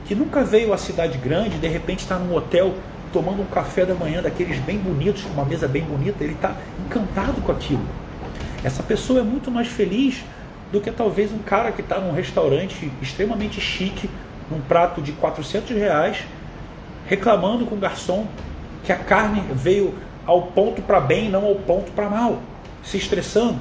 [0.05, 2.73] que nunca veio à cidade grande, de repente está num hotel
[3.11, 7.41] tomando um café da manhã daqueles bem bonitos, uma mesa bem bonita, ele está encantado
[7.41, 7.81] com aquilo.
[8.63, 10.23] Essa pessoa é muito mais feliz
[10.71, 14.09] do que talvez um cara que está num restaurante extremamente chique,
[14.49, 16.25] num prato de 400 reais,
[17.07, 18.27] reclamando com o garçom
[18.83, 19.95] que a carne veio
[20.25, 22.39] ao ponto para bem não ao ponto para mal,
[22.83, 23.59] se estressando.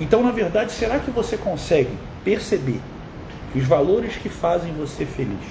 [0.00, 1.90] Então, na verdade, será que você consegue
[2.24, 2.80] perceber
[3.52, 5.44] que os valores que fazem você feliz,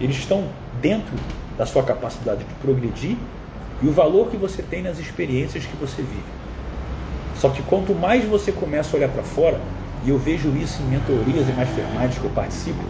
[0.00, 0.48] eles estão
[0.80, 1.14] dentro
[1.56, 3.16] da sua capacidade de progredir
[3.82, 6.24] e o valor que você tem nas experiências que você vive.
[7.36, 9.60] Só que quanto mais você começa a olhar para fora,
[10.04, 12.82] e eu vejo isso em mentorias e masterminds que eu participo,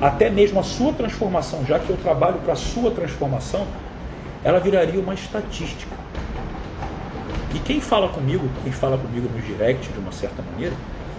[0.00, 3.66] até mesmo a sua transformação, já que eu trabalho para a sua transformação,
[4.44, 5.96] ela viraria uma estatística.
[7.54, 10.74] E quem fala comigo, quem fala comigo no direct de uma certa maneira,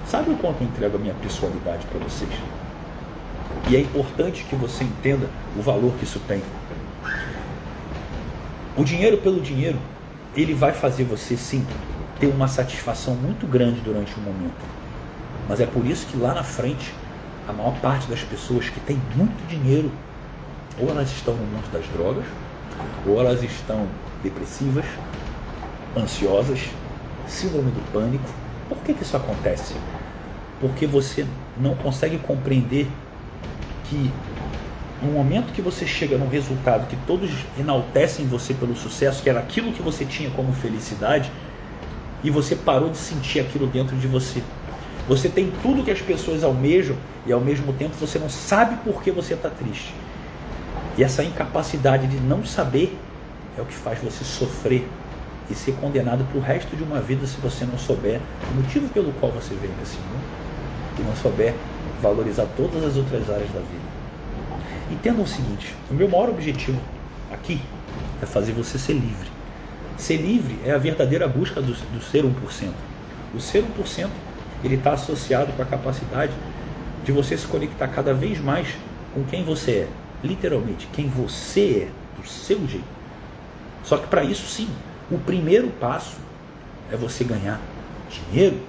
[0.09, 2.31] sabe o quanto eu entrego a minha pessoalidade para vocês?
[3.69, 6.41] E é importante que você entenda o valor que isso tem.
[8.75, 9.77] O dinheiro pelo dinheiro,
[10.35, 11.65] ele vai fazer você sim
[12.19, 14.65] ter uma satisfação muito grande durante um momento.
[15.47, 16.93] Mas é por isso que lá na frente,
[17.47, 19.91] a maior parte das pessoas que tem muito dinheiro,
[20.79, 22.25] ou elas estão no mundo das drogas,
[23.05, 23.87] ou elas estão
[24.23, 24.85] depressivas,
[25.95, 26.69] ansiosas,
[27.27, 28.29] síndrome do pânico.
[28.67, 29.75] Por que, que isso acontece?
[30.59, 31.25] Porque você
[31.57, 32.87] não consegue compreender
[33.85, 34.11] que
[35.01, 39.39] no momento que você chega num resultado que todos enaltecem você pelo sucesso, que era
[39.39, 41.31] aquilo que você tinha como felicidade,
[42.21, 44.43] e você parou de sentir aquilo dentro de você.
[45.07, 46.95] Você tem tudo que as pessoas almejam
[47.25, 49.93] e ao mesmo tempo você não sabe por que você está triste.
[50.97, 52.95] E essa incapacidade de não saber
[53.57, 54.85] é o que faz você sofrer
[55.49, 58.19] e ser condenado para o resto de uma vida se você não souber
[58.51, 60.38] o motivo pelo qual você veio nesse mundo
[60.99, 61.53] e não souber
[62.01, 63.89] valorizar todas as outras áreas da vida.
[64.91, 66.79] Entendam o seguinte: o meu maior objetivo
[67.31, 67.61] aqui
[68.21, 69.29] é fazer você ser livre.
[69.97, 72.31] Ser livre é a verdadeira busca do, do ser 1%.
[73.35, 74.09] O ser 1%
[74.63, 76.33] ele está associado com a capacidade
[77.03, 78.67] de você se conectar cada vez mais
[79.13, 79.87] com quem você é,
[80.23, 82.85] literalmente, quem você é, do seu jeito.
[83.83, 84.69] Só que para isso, sim,
[85.09, 86.17] o primeiro passo
[86.91, 87.59] é você ganhar
[88.09, 88.59] dinheiro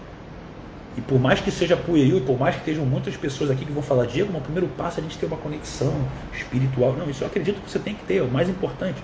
[1.00, 3.72] e por mais que seja pueril e por mais que estejam muitas pessoas aqui que
[3.72, 5.94] vão falar, Diego, o primeiro passo a gente ter uma conexão
[6.34, 6.92] espiritual.
[6.92, 9.02] Não, isso eu acredito que você tem que ter, é o mais importante.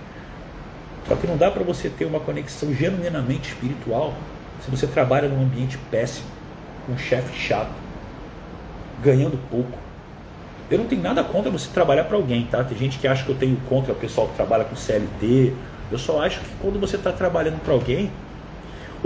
[1.09, 4.12] Só que não dá para você ter uma conexão genuinamente espiritual
[4.62, 6.26] se você trabalha num ambiente péssimo,
[6.84, 7.72] com um chefe chato,
[9.03, 9.78] ganhando pouco.
[10.70, 12.62] Eu não tenho nada contra você trabalhar para alguém, tá?
[12.62, 15.55] Tem gente que acha que eu tenho contra o pessoal que trabalha com CLT.
[15.90, 18.11] Eu só acho que quando você está trabalhando para alguém,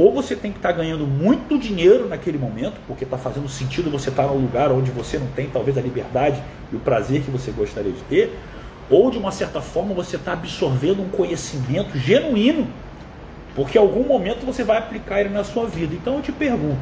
[0.01, 3.91] ou você tem que estar tá ganhando muito dinheiro naquele momento, porque está fazendo sentido
[3.91, 6.43] você estar tá num lugar onde você não tem talvez a liberdade
[6.73, 8.35] e o prazer que você gostaria de ter,
[8.89, 12.67] ou de uma certa forma você está absorvendo um conhecimento genuíno,
[13.55, 15.95] porque em algum momento você vai aplicar ele na sua vida.
[15.95, 16.81] Então eu te pergunto,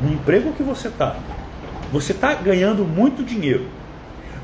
[0.00, 1.16] no emprego que você está,
[1.90, 3.66] você está ganhando muito dinheiro,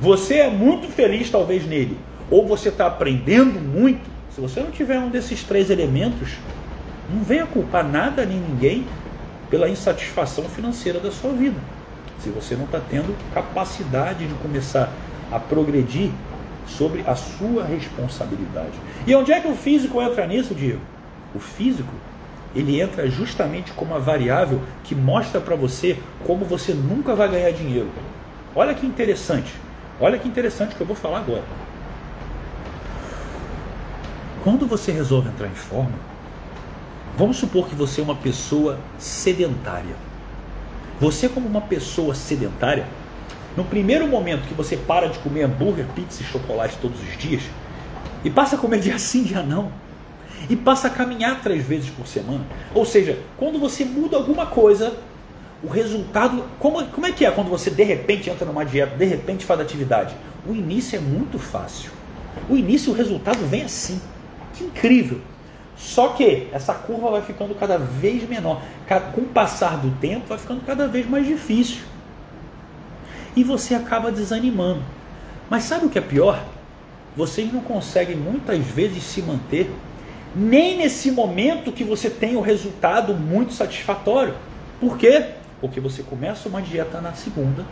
[0.01, 1.97] você é muito feliz talvez nele,
[2.29, 6.39] ou você está aprendendo muito, se você não tiver um desses três elementos,
[7.13, 8.87] não venha culpar nada nem ninguém
[9.51, 11.61] pela insatisfação financeira da sua vida.
[12.19, 14.91] Se você não está tendo capacidade de começar
[15.31, 16.11] a progredir
[16.67, 18.73] sobre a sua responsabilidade.
[19.07, 20.81] E onde é que o físico entra nisso, Diego?
[21.35, 21.93] O físico,
[22.55, 27.51] ele entra justamente como a variável que mostra para você como você nunca vai ganhar
[27.51, 27.89] dinheiro.
[28.55, 29.53] Olha que interessante.
[30.01, 31.45] Olha que interessante que eu vou falar agora.
[34.45, 36.12] Quando você resolve entrar em forma,
[37.17, 39.95] Vamos supor que você é uma pessoa sedentária.
[41.01, 42.87] Você, como uma pessoa sedentária,
[43.57, 47.43] no primeiro momento que você para de comer hambúrguer, pizza e chocolate todos os dias,
[48.25, 49.71] e passa a comer dia sim, dia não,
[50.49, 52.45] e passa a caminhar três vezes por semana,
[52.75, 54.97] ou seja, quando você muda alguma coisa,
[55.63, 56.45] o resultado.
[56.59, 59.61] Como, como é que é quando você de repente entra numa dieta, de repente faz
[59.61, 60.15] atividade?
[60.47, 61.91] O início é muito fácil.
[62.49, 64.01] O início, o resultado vem assim.
[64.55, 65.21] Que incrível!
[65.77, 68.63] Só que essa curva vai ficando cada vez menor.
[69.15, 71.83] Com o passar do tempo, vai ficando cada vez mais difícil.
[73.35, 74.83] E você acaba desanimando.
[75.49, 76.45] Mas sabe o que é pior?
[77.17, 79.71] Vocês não conseguem muitas vezes se manter
[80.35, 84.35] nem nesse momento que você tem o resultado muito satisfatório.
[84.81, 85.27] Por quê?
[85.61, 87.65] Porque você começa uma dieta na segunda,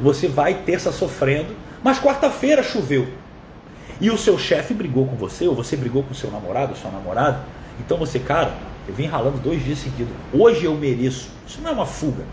[0.00, 3.08] você vai terça sofrendo, mas quarta-feira choveu
[4.00, 7.40] e o seu chefe brigou com você, ou você brigou com seu namorado, sua namorada,
[7.80, 8.54] então você, cara,
[8.88, 11.30] eu vim ralando dois dias seguidos, hoje eu mereço.
[11.46, 12.24] Isso não é uma fuga.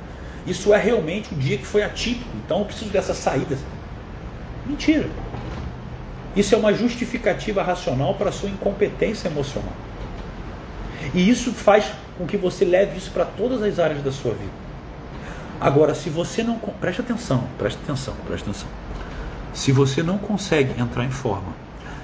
[0.45, 3.59] Isso é realmente um dia que foi atípico, então eu preciso dessas saídas.
[4.66, 5.09] Mentira.
[6.36, 9.74] Isso é uma justificativa racional para a sua incompetência emocional.
[11.14, 14.64] E isso faz com que você leve isso para todas as áreas da sua vida.
[15.61, 16.57] Agora, se você não.
[16.57, 18.68] Preste atenção, preste atenção, preste atenção.
[19.53, 21.53] Se você não consegue entrar em forma,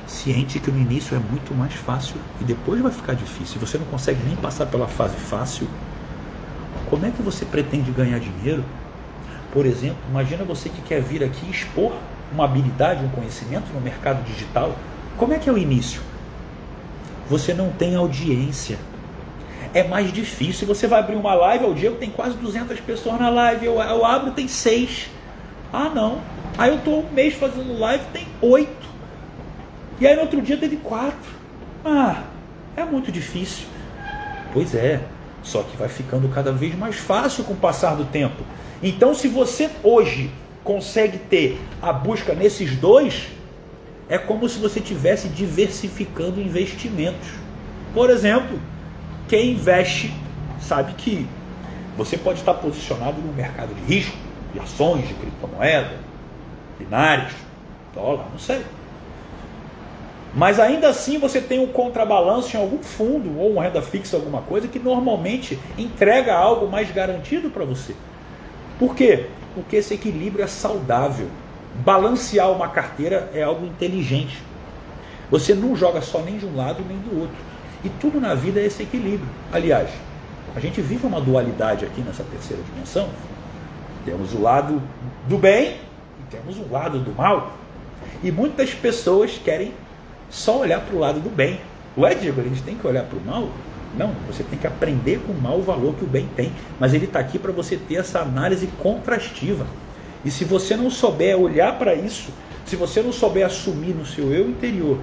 [0.05, 3.85] ciente que no início é muito mais fácil e depois vai ficar difícil, você não
[3.87, 5.67] consegue nem passar pela fase fácil,
[6.89, 8.63] como é que você pretende ganhar dinheiro?
[9.51, 11.93] Por exemplo, imagina você que quer vir aqui expor
[12.31, 14.75] uma habilidade, um conhecimento no mercado digital.
[15.17, 16.01] Como é que é o início?
[17.29, 18.77] Você não tem audiência.
[19.73, 20.67] É mais difícil.
[20.67, 23.65] Você vai abrir uma live ao dia, tem quase 200 pessoas na live.
[23.65, 25.09] Eu, eu abro, tem seis.
[25.71, 26.19] Ah, não.
[26.57, 28.87] Aí eu estou um mês fazendo live, tem oito.
[29.99, 31.31] E aí no outro dia teve quatro.
[31.83, 32.23] Ah,
[32.75, 33.65] é muito difícil.
[34.53, 35.01] Pois é,
[35.43, 38.43] só que vai ficando cada vez mais fácil com o passar do tempo.
[38.81, 40.31] Então, se você hoje
[40.63, 43.27] consegue ter a busca nesses dois,
[44.07, 47.29] é como se você tivesse diversificando investimentos.
[47.93, 48.59] Por exemplo,
[49.27, 50.13] quem investe
[50.59, 51.27] sabe que
[51.97, 54.15] você pode estar posicionado no mercado de risco,
[54.53, 56.08] de ações, de criptomoeda,
[56.79, 57.33] binários,
[57.93, 58.63] dólar, não sei.
[60.33, 64.41] Mas ainda assim você tem um contrabalanço em algum fundo ou uma renda fixa, alguma
[64.41, 67.95] coisa que normalmente entrega algo mais garantido para você.
[68.77, 69.27] Por quê?
[69.55, 71.27] Porque esse equilíbrio é saudável.
[71.83, 74.41] Balancear uma carteira é algo inteligente.
[75.31, 77.37] Você não joga só nem de um lado nem do outro.
[77.83, 79.29] E tudo na vida é esse equilíbrio.
[79.51, 79.89] Aliás,
[80.55, 83.09] a gente vive uma dualidade aqui nessa terceira dimensão.
[84.05, 84.81] Temos o lado
[85.27, 85.77] do bem
[86.29, 87.53] temos o lado do mal.
[88.23, 89.73] E muitas pessoas querem
[90.29, 91.59] só olhar para o lado do bem.
[91.97, 93.49] Ué, Diego, a gente tem que olhar para o mal?
[93.97, 96.51] Não, você tem que aprender com o mal o valor que o bem tem.
[96.79, 99.65] Mas ele está aqui para você ter essa análise contrastiva.
[100.23, 102.29] E se você não souber olhar para isso,
[102.65, 104.99] se você não souber assumir no seu eu interior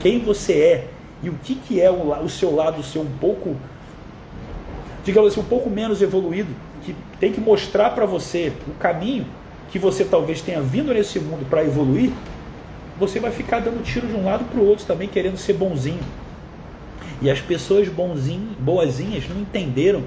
[0.00, 0.88] quem você é
[1.22, 3.56] e o que, que é o, o seu lado ser um pouco,
[5.04, 6.48] digamos assim, um pouco menos evoluído,
[6.82, 9.26] que tem que mostrar para você o caminho
[9.70, 12.12] que você talvez tenha vindo nesse mundo para evoluir,
[12.98, 16.00] você vai ficar dando tiro de um lado para o outro também, querendo ser bonzinho.
[17.20, 20.04] E as pessoas bonzinho, boazinhas não entenderam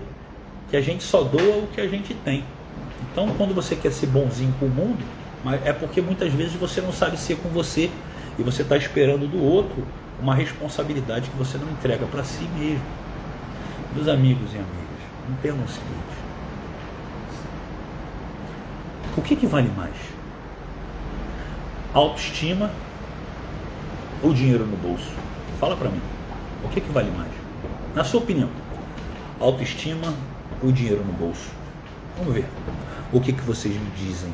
[0.70, 2.43] que a gente só doa o que a gente tem.
[3.12, 5.03] Então, quando você quer ser bonzinho com o mundo,
[5.66, 7.89] é porque muitas vezes você não sabe ser com você
[8.38, 9.86] e você está esperando do outro
[10.22, 12.84] uma responsabilidade que você não entrega para si mesmo.
[13.95, 14.99] Meus amigos e amigas,
[15.30, 16.18] entendam o seguinte:
[19.20, 19.93] o que, que vale mais?
[21.93, 22.72] Autoestima
[24.24, 25.11] ou dinheiro no bolso?
[25.59, 25.99] Fala para mim.
[26.63, 27.32] O que, que vale mais?
[27.93, 28.49] Na sua opinião,
[29.38, 30.13] autoestima
[30.63, 31.49] ou dinheiro no bolso?
[32.17, 32.45] Vamos ver.
[33.11, 34.34] O que, que vocês me dizem?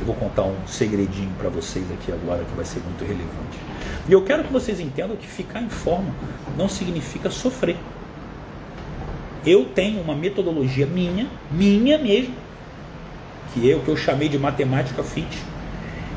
[0.00, 3.58] Eu vou contar um segredinho para vocês aqui agora que vai ser muito relevante.
[4.08, 6.14] E eu quero que vocês entendam que ficar em forma
[6.56, 7.76] não significa sofrer.
[9.44, 12.34] Eu tenho uma metodologia minha, minha mesmo,
[13.52, 15.28] que o que eu chamei de matemática fit,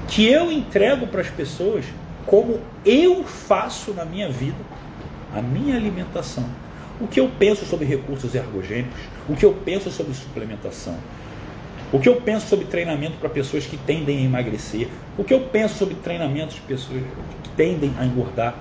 [0.07, 1.85] que eu entrego para as pessoas
[2.25, 4.57] como eu faço na minha vida,
[5.33, 6.45] a minha alimentação,
[6.99, 10.97] o que eu penso sobre recursos ergogênicos, o que eu penso sobre suplementação,
[11.91, 15.41] o que eu penso sobre treinamento para pessoas que tendem a emagrecer, o que eu
[15.41, 17.01] penso sobre treinamentos de pessoas
[17.43, 18.55] que tendem a engordar,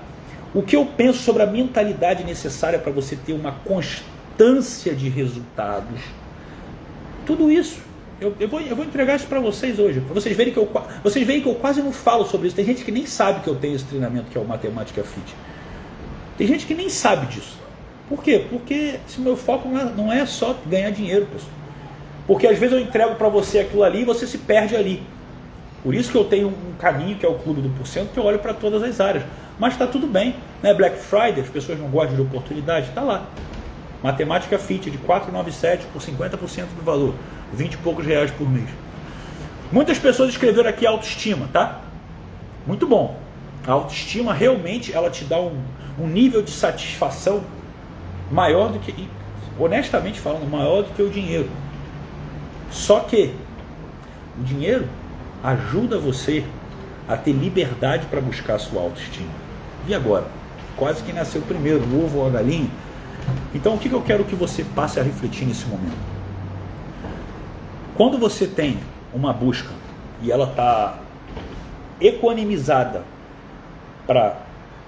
[0.53, 5.99] o que eu penso sobre a mentalidade necessária para você ter uma constância de resultados.
[7.25, 7.84] Tudo isso
[8.19, 10.69] eu, eu, vou, eu vou entregar isso para vocês hoje, para vocês verem que eu
[11.03, 12.55] vocês veem que eu quase não falo sobre isso.
[12.55, 15.35] Tem gente que nem sabe que eu tenho esse treinamento que é o Matemática Fit.
[16.37, 17.59] Tem gente que nem sabe disso.
[18.07, 18.45] Por quê?
[18.49, 21.51] Porque se meu foco não é, não é só ganhar dinheiro, pessoal.
[22.27, 25.03] Porque às vezes eu entrego para você aquilo ali e você se perde ali.
[25.83, 28.23] Por isso que eu tenho um caminho que é o Clube do Porcento, que eu
[28.23, 29.23] olho para todas as áreas.
[29.59, 30.35] Mas está tudo bem.
[30.61, 30.73] Né?
[30.73, 33.27] Black Friday, as pessoas não gostam de oportunidade, está lá.
[34.01, 37.13] Matemática Fit de 497 por 50% do valor.
[37.55, 38.69] 20 e poucos reais por mês.
[39.71, 41.81] Muitas pessoas escreveram aqui autoestima, tá?
[42.67, 43.19] Muito bom.
[43.65, 45.59] A autoestima realmente ela te dá um,
[45.99, 47.43] um nível de satisfação
[48.31, 49.09] maior do que,
[49.59, 51.49] honestamente falando, maior do que o dinheiro.
[52.69, 53.33] Só que
[54.39, 54.87] o dinheiro
[55.43, 56.43] ajuda você
[57.07, 59.29] a ter liberdade para buscar a sua autoestima.
[59.87, 60.25] E agora?
[60.75, 62.69] Quase que nasceu primeiro, o ovo ou a galinha?
[63.53, 66.14] Então o que eu quero que você passe a refletir nesse momento?
[67.95, 68.77] Quando você tem
[69.13, 69.69] uma busca
[70.21, 70.99] e ela está
[71.99, 73.03] equanimizada
[74.05, 74.37] para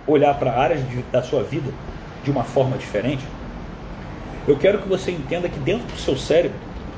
[0.05, 1.72] olhar para áreas de, da sua vida
[2.24, 3.24] de uma forma diferente,
[4.45, 6.58] eu quero que você entenda que dentro do seu cérebro,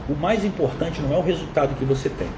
[0.10, 2.30] o mais importante não é o resultado que você tem,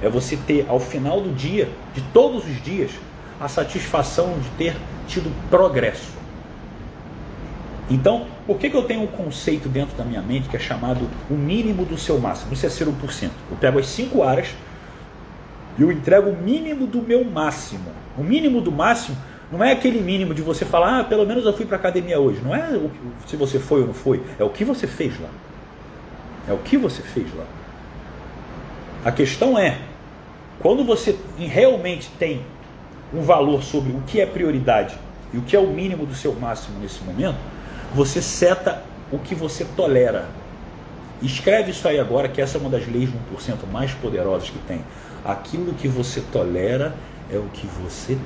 [0.00, 2.92] é você ter ao final do dia, de todos os dias,
[3.40, 4.76] a satisfação de ter
[5.08, 6.12] tido progresso.
[7.90, 11.08] Então, por que, que eu tenho um conceito dentro da minha mente que é chamado
[11.30, 12.52] o mínimo do seu máximo?
[12.52, 13.30] Isso é ser 1%.
[13.48, 14.48] Eu pego as cinco áreas
[15.78, 17.92] e eu entrego o mínimo do meu máximo.
[18.18, 19.16] O mínimo do máximo
[19.52, 22.40] não é aquele mínimo de você falar, ah, pelo menos eu fui para academia hoje.
[22.42, 22.90] Não é o,
[23.24, 25.28] se você foi ou não foi, é o que você fez lá.
[26.48, 27.44] É o que você fez lá.
[29.04, 29.78] A questão é,
[30.58, 32.44] quando você realmente tem
[33.14, 34.98] um valor sobre o que é prioridade
[35.32, 37.38] e o que é o mínimo do seu máximo nesse momento,
[37.94, 40.28] você seta o que você tolera.
[41.22, 44.82] Escreve isso aí agora, que essa é uma das leis 1% mais poderosas que tem.
[45.24, 46.94] Aquilo que você tolera
[47.30, 48.16] é o que você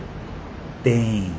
[0.83, 1.33] tem.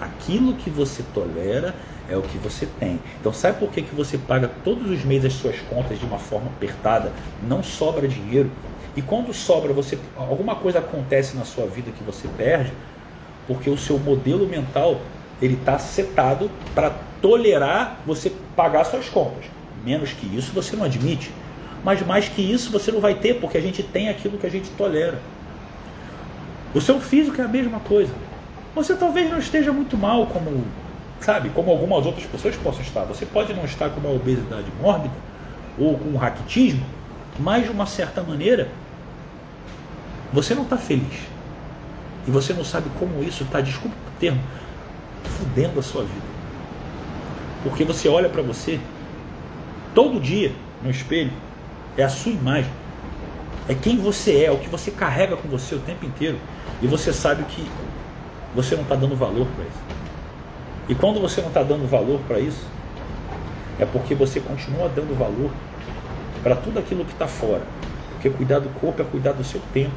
[0.00, 1.74] Aquilo que você tolera
[2.08, 3.00] é o que você tem.
[3.20, 6.18] Então, sabe por que, que você paga todos os meses as suas contas de uma
[6.18, 7.12] forma apertada?
[7.42, 8.50] Não sobra dinheiro.
[8.94, 12.72] E quando sobra, você alguma coisa acontece na sua vida que você perde,
[13.46, 15.00] porque o seu modelo mental
[15.40, 16.92] ele está setado para
[17.22, 19.44] tolerar você pagar suas contas.
[19.84, 21.30] Menos que isso você não admite.
[21.84, 24.50] Mas mais que isso você não vai ter, porque a gente tem aquilo que a
[24.50, 25.18] gente tolera.
[26.74, 28.12] O seu físico é a mesma coisa.
[28.74, 30.64] Você talvez não esteja muito mal, como
[31.20, 33.04] sabe, como algumas outras pessoas possam estar.
[33.04, 35.14] Você pode não estar com uma obesidade mórbida
[35.78, 36.84] ou com um raquitismo,
[37.38, 38.68] mas de uma certa maneira
[40.32, 41.20] você não está feliz.
[42.26, 44.40] E você não sabe como isso está, desculpa o termo,
[45.24, 46.31] fudendo a sua vida.
[47.62, 48.80] Porque você olha para você
[49.94, 50.52] todo dia
[50.82, 51.32] no espelho,
[51.96, 52.70] é a sua imagem,
[53.68, 56.38] é quem você é, o que você carrega com você o tempo inteiro,
[56.80, 57.64] e você sabe que
[58.54, 60.02] você não está dando valor para isso.
[60.88, 62.66] E quando você não está dando valor para isso,
[63.78, 65.50] é porque você continua dando valor
[66.42, 67.62] para tudo aquilo que está fora.
[68.12, 69.94] Porque cuidar do corpo é cuidar do seu tempo.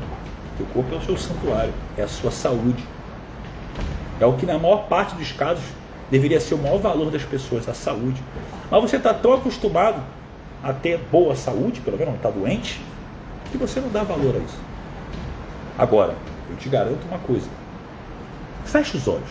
[0.59, 2.83] O corpo é o seu santuário, é a sua saúde.
[4.19, 5.65] É o que na maior parte dos casos
[6.09, 8.21] deveria ser o maior valor das pessoas, a saúde.
[8.69, 10.01] Mas você está tão acostumado
[10.63, 12.81] a ter boa saúde, pelo menos não está doente,
[13.51, 14.57] que você não dá valor a isso.
[15.77, 16.15] Agora,
[16.49, 17.47] eu te garanto uma coisa.
[18.65, 19.29] Feche os olhos.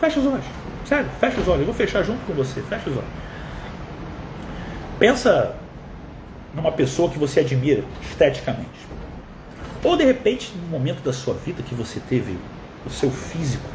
[0.00, 0.44] Feche os olhos.
[0.84, 1.60] Sério, fecha os olhos.
[1.60, 2.60] Eu vou fechar junto com você.
[2.62, 3.10] Fecha os olhos.
[4.98, 5.54] Pensa
[6.54, 8.68] numa pessoa que você admira esteticamente.
[9.82, 12.38] Ou de repente, no momento da sua vida que você teve
[12.86, 13.68] o seu físico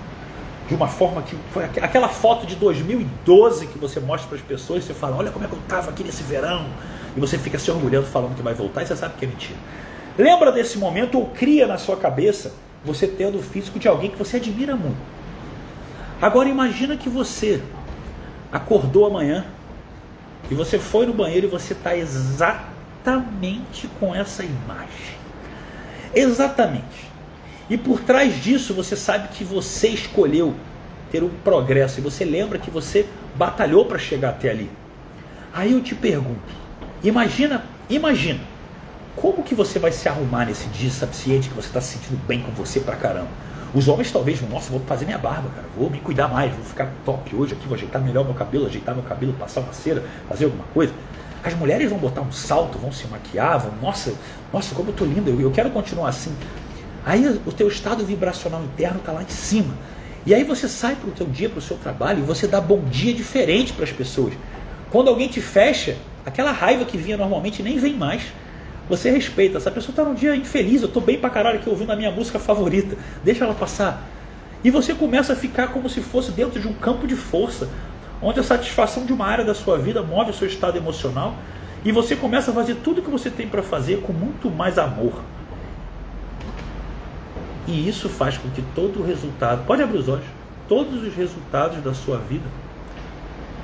[0.70, 4.84] de uma forma que foi aquela foto de 2012 que você mostra para as pessoas
[4.84, 6.68] você fala: Olha como é que eu estava aqui nesse verão.
[7.18, 9.58] E você fica se orgulhando falando que vai voltar e você sabe que é mentira.
[10.16, 12.54] Lembra desse momento ou cria na sua cabeça
[12.86, 15.00] você tendo o físico de alguém que você admira muito.
[16.22, 17.64] Agora imagina que você
[18.52, 19.46] acordou amanhã
[20.52, 25.18] e você foi no banheiro e você está exatamente com essa imagem.
[26.14, 27.09] Exatamente.
[27.70, 30.56] E por trás disso você sabe que você escolheu
[31.12, 33.06] ter um progresso e você lembra que você
[33.36, 34.70] batalhou para chegar até ali.
[35.54, 36.40] Aí eu te pergunto,
[37.04, 38.40] imagina, imagina,
[39.16, 42.20] como que você vai se arrumar nesse dia, sabe, ciente que você está se sentindo
[42.28, 43.30] bem com você pra caramba?
[43.74, 46.92] Os homens talvez nossa, vou fazer minha barba, cara, vou me cuidar mais, vou ficar
[47.06, 50.46] top hoje aqui, vou ajeitar melhor meu cabelo, ajeitar meu cabelo, passar uma cera, fazer
[50.46, 50.92] alguma coisa.
[51.44, 54.14] As mulheres vão botar um salto, vão se maquiar, vão, nossa,
[54.52, 56.36] nossa, como eu tô linda, eu, eu quero continuar assim.
[57.06, 59.74] Aí o teu estado vibracional interno está lá em cima.
[60.26, 62.60] E aí você sai para o teu dia, para o seu trabalho, e você dá
[62.60, 64.34] bom dia diferente para as pessoas.
[64.92, 68.24] Quando alguém te fecha, aquela raiva que vinha normalmente nem vem mais.
[68.90, 69.58] Você respeita.
[69.58, 72.12] Essa pessoa está num dia infeliz, eu estou bem para caralho aqui ouvindo a minha
[72.12, 72.98] música favorita.
[73.24, 74.04] Deixa ela passar.
[74.64, 77.70] E você começa a ficar como se fosse dentro de um campo de força,
[78.22, 81.36] onde a satisfação de uma área da sua vida move o seu estado emocional
[81.84, 84.78] e você começa a fazer tudo o que você tem para fazer com muito mais
[84.78, 85.22] amor.
[87.70, 90.26] E isso faz com que todo o resultado, pode abrir os olhos,
[90.68, 92.46] todos os resultados da sua vida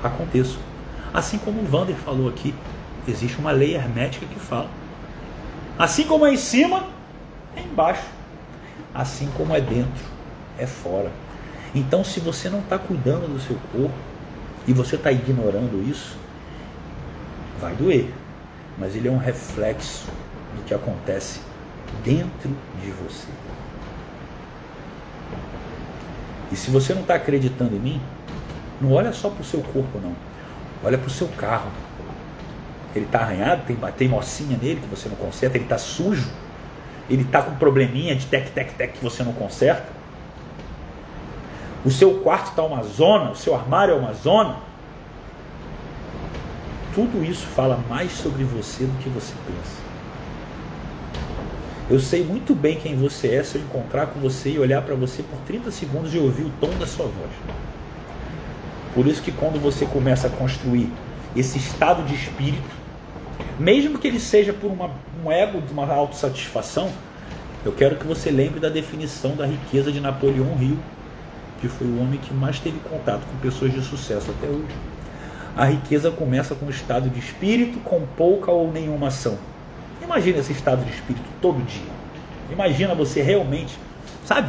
[0.00, 0.60] aconteçam.
[1.12, 2.54] Assim como o Vander falou aqui,
[3.08, 4.70] existe uma lei hermética que fala
[5.76, 6.86] Assim como é em cima,
[7.56, 8.06] é embaixo.
[8.94, 10.04] Assim como é dentro,
[10.56, 11.10] é fora.
[11.74, 13.94] Então, se você não está cuidando do seu corpo
[14.68, 16.16] e você está ignorando isso,
[17.60, 18.08] vai doer.
[18.78, 20.06] Mas ele é um reflexo
[20.56, 21.40] do que acontece
[22.04, 22.50] dentro
[22.80, 23.26] de você.
[26.50, 28.02] E se você não está acreditando em mim,
[28.80, 30.14] não olha só para o seu corpo, não.
[30.84, 31.70] Olha para o seu carro
[32.98, 36.30] ele está arranhado, tem, tem mocinha nele que você não conserta, ele está sujo,
[37.08, 39.86] ele está com probleminha de tec, tec, tec que você não conserta.
[41.84, 44.56] O seu quarto está uma zona, o seu armário é uma zona.
[46.94, 49.85] Tudo isso fala mais sobre você do que você pensa.
[51.88, 54.96] Eu sei muito bem quem você é se eu encontrar com você e olhar para
[54.96, 57.30] você por 30 segundos e ouvir o tom da sua voz.
[58.92, 60.90] Por isso que quando você começa a construir
[61.36, 62.74] esse estado de espírito,
[63.56, 64.90] mesmo que ele seja por uma,
[65.24, 66.90] um ego de uma autossatisfação,
[67.64, 70.78] eu quero que você lembre da definição da riqueza de Napoleão Hill,
[71.60, 74.74] que foi o homem que mais teve contato com pessoas de sucesso até hoje.
[75.56, 79.38] A riqueza começa com o estado de espírito com pouca ou nenhuma ação.
[80.06, 81.92] Imagina esse estado de espírito todo dia.
[82.50, 83.76] Imagina você realmente,
[84.24, 84.48] sabe,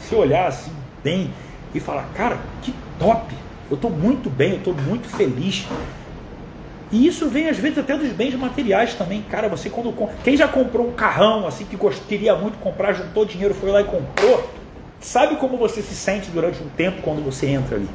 [0.00, 0.72] se olhar assim
[1.04, 1.30] bem
[1.74, 3.34] e falar, cara, que top!
[3.70, 5.66] Eu estou muito bem, eu estou muito feliz.
[6.90, 9.22] E isso vem às vezes até dos bens materiais também.
[9.28, 9.92] Cara, você quando.
[10.22, 11.76] Quem já comprou um carrão assim que
[12.08, 14.48] queria muito comprar, juntou dinheiro, foi lá e comprou.
[15.00, 17.88] Sabe como você se sente durante um tempo quando você entra ali?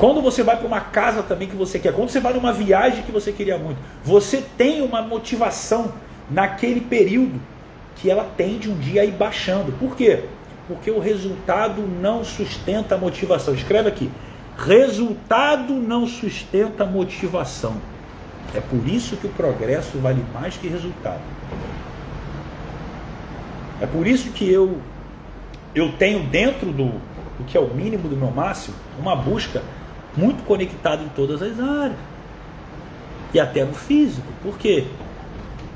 [0.00, 3.02] Quando você vai para uma casa também que você quer, quando você vai numa viagem
[3.02, 5.92] que você queria muito, você tem uma motivação
[6.30, 7.38] naquele período
[7.96, 9.72] que ela tende um dia a ir baixando.
[9.72, 10.24] Por quê?
[10.66, 13.52] Porque o resultado não sustenta a motivação.
[13.52, 14.10] Escreve aqui.
[14.56, 17.74] Resultado não sustenta a motivação.
[18.54, 21.20] É por isso que o progresso vale mais que resultado.
[23.82, 24.78] É por isso que eu
[25.74, 26.86] eu tenho dentro do,
[27.38, 29.62] do que é o mínimo do meu máximo uma busca
[30.16, 31.98] muito conectada em todas as áreas
[33.32, 34.26] e até no físico.
[34.42, 34.84] Por quê?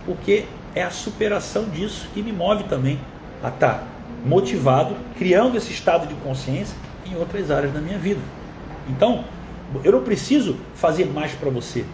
[0.05, 2.99] Porque é a superação disso que me move também
[3.43, 3.87] a estar
[4.25, 6.77] motivado, criando esse estado de consciência
[7.07, 8.21] em outras áreas da minha vida.
[8.89, 9.25] Então,
[9.83, 11.85] eu não preciso fazer mais para você.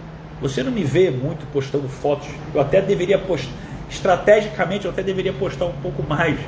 [0.40, 2.28] Você não me vê muito postando fotos.
[2.54, 3.52] Eu até deveria postar,
[3.90, 6.38] estrategicamente, eu até deveria postar um pouco mais.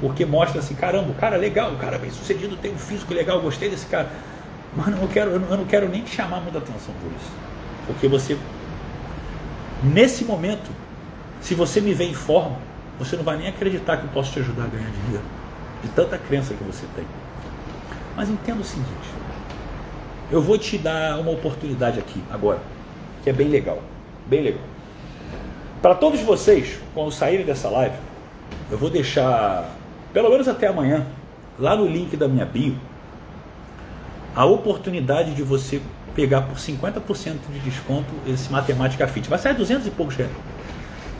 [0.00, 2.78] Porque mostra assim, caramba, o cara é legal, o cara é bem sucedido, tem um
[2.78, 4.10] físico legal, gostei desse cara.
[4.76, 7.30] Mas eu não quero, eu não quero nem chamar muita atenção por isso.
[7.86, 8.38] Porque você,
[9.82, 10.70] nesse momento,
[11.40, 12.56] se você me vê em forma,
[12.98, 15.24] você não vai nem acreditar que eu posso te ajudar a ganhar dinheiro.
[15.82, 17.04] De tanta crença que você tem.
[18.16, 19.10] Mas entenda o seguinte:
[20.30, 22.60] eu vou te dar uma oportunidade aqui, agora,
[23.22, 23.82] que é bem legal.
[24.26, 24.62] Bem legal.
[25.82, 27.96] Para todos vocês, quando saírem dessa live,
[28.70, 29.68] eu vou deixar,
[30.12, 31.06] pelo menos até amanhã,
[31.58, 32.76] lá no link da minha bio,
[34.34, 35.80] a oportunidade de você
[36.14, 39.28] pegar por 50% de desconto esse Matemática Fit.
[39.28, 40.32] Vai sair 200 e poucos reais.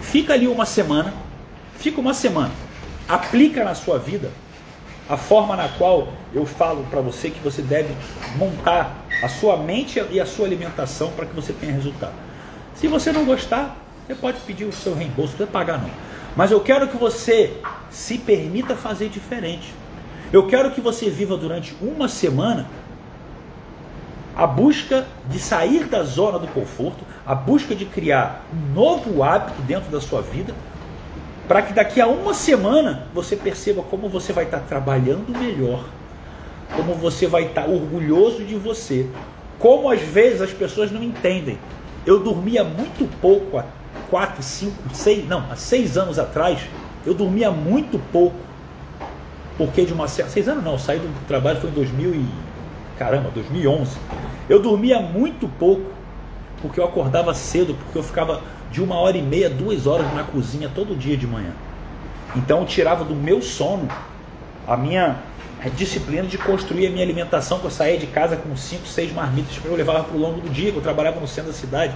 [0.00, 1.12] Fica ali uma semana,
[1.78, 2.50] fica uma semana,
[3.08, 4.30] aplica na sua vida
[5.08, 7.94] a forma na qual eu falo para você que você deve
[8.36, 12.14] montar a sua mente e a sua alimentação para que você tenha resultado.
[12.74, 15.90] Se você não gostar, você pode pedir o seu reembolso, não pagar não.
[16.34, 17.54] Mas eu quero que você
[17.90, 19.74] se permita fazer diferente.
[20.32, 22.66] Eu quero que você viva durante uma semana
[24.34, 29.60] a busca de sair da zona do conforto, a busca de criar um novo hábito
[29.62, 30.54] dentro da sua vida,
[31.46, 35.84] para que daqui a uma semana você perceba como você vai estar trabalhando melhor,
[36.74, 39.06] como você vai estar orgulhoso de você,
[39.58, 41.58] como às vezes as pessoas não entendem.
[42.06, 43.64] Eu dormia muito pouco há
[44.10, 46.60] 4, 5, 6, não, há 6 anos atrás,
[47.04, 48.36] eu dormia muito pouco.
[49.58, 50.30] Porque de uma certa.
[50.30, 52.26] 6 anos não, eu saí do trabalho foi em 2000 e
[53.02, 53.96] caramba, 2011.
[54.48, 55.90] Eu dormia muito pouco,
[56.60, 58.40] porque eu acordava cedo, porque eu ficava
[58.70, 61.50] de uma hora e meia, duas horas na cozinha todo dia de manhã.
[62.36, 63.88] Então eu tirava do meu sono
[64.68, 65.16] a minha
[65.76, 69.58] disciplina de construir a minha alimentação, que eu saía de casa com cinco, seis marmitas
[69.58, 71.94] que eu levava para o longo do dia, que eu trabalhava no centro da cidade.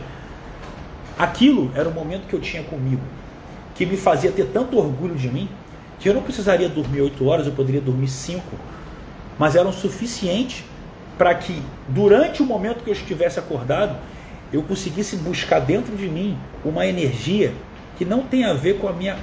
[1.16, 3.02] Aquilo era o momento que eu tinha comigo,
[3.76, 5.48] que me fazia ter tanto orgulho de mim,
[6.00, 8.56] que eu não precisaria dormir oito horas, eu poderia dormir cinco,
[9.38, 10.64] mas eram suficientes
[11.16, 13.96] para que durante o momento que eu estivesse acordado,
[14.52, 17.52] eu conseguisse buscar dentro de mim uma energia
[17.96, 19.16] que não tem a ver com, a minha,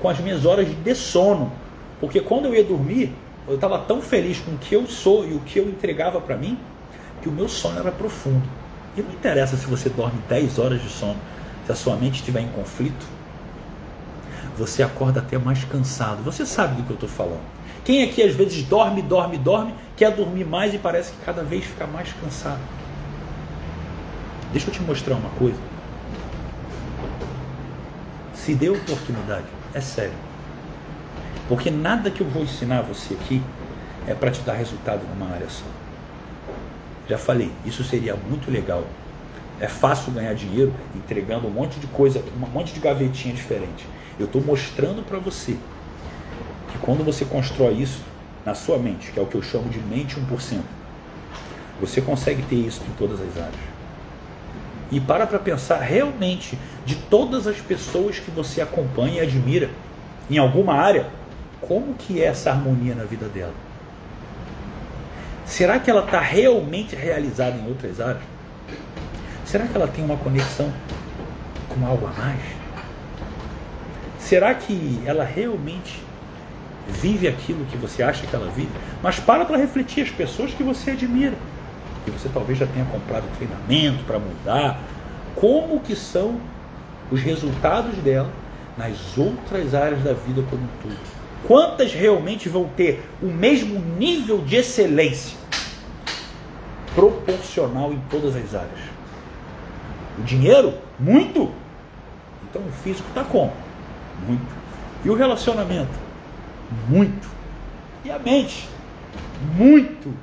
[0.00, 1.52] com as minhas horas de sono.
[2.00, 3.12] Porque quando eu ia dormir,
[3.46, 6.36] eu estava tão feliz com o que eu sou e o que eu entregava para
[6.36, 6.58] mim,
[7.22, 8.42] que o meu sono era profundo.
[8.96, 11.16] E não interessa se você dorme 10 horas de sono,
[11.66, 13.06] se a sua mente estiver em conflito,
[14.56, 16.22] você acorda até mais cansado.
[16.22, 17.42] Você sabe do que eu estou falando.
[17.84, 21.64] Quem aqui às vezes dorme, dorme, dorme, quer dormir mais e parece que cada vez
[21.64, 22.60] fica mais cansado?
[24.52, 25.58] Deixa eu te mostrar uma coisa.
[28.32, 30.14] Se dê oportunidade, é sério.
[31.46, 33.42] Porque nada que eu vou ensinar você aqui
[34.06, 35.64] é para te dar resultado numa área só.
[37.06, 38.84] Já falei, isso seria muito legal.
[39.60, 43.86] É fácil ganhar dinheiro entregando um monte de coisa, um monte de gavetinha diferente.
[44.18, 45.58] Eu estou mostrando para você
[46.74, 48.02] que quando você constrói isso
[48.44, 50.58] na sua mente, que é o que eu chamo de mente 1%,
[51.80, 53.74] você consegue ter isso em todas as áreas.
[54.90, 59.70] E para para pensar realmente de todas as pessoas que você acompanha e admira
[60.28, 61.06] em alguma área,
[61.60, 63.54] como que é essa harmonia na vida dela?
[65.46, 68.24] Será que ela está realmente realizada em outras áreas?
[69.44, 70.72] Será que ela tem uma conexão
[71.68, 72.40] com algo a mais?
[74.18, 76.03] Será que ela realmente
[76.88, 78.70] vive aquilo que você acha que ela vive,
[79.02, 81.34] mas para para refletir as pessoas que você admira,
[82.04, 84.80] que você talvez já tenha comprado treinamento para mudar,
[85.34, 86.40] como que são
[87.10, 88.30] os resultados dela
[88.76, 90.96] nas outras áreas da vida como um todo.
[91.46, 95.36] Quantas realmente vão ter o mesmo nível de excelência
[96.94, 98.80] proporcional em todas as áreas?
[100.18, 100.74] O dinheiro?
[100.98, 101.50] Muito.
[102.48, 103.52] Então o físico está como?
[104.26, 104.46] Muito.
[105.04, 105.92] E o relacionamento?
[106.88, 107.28] Muito.
[108.04, 108.68] E a mente,
[109.56, 110.14] muito.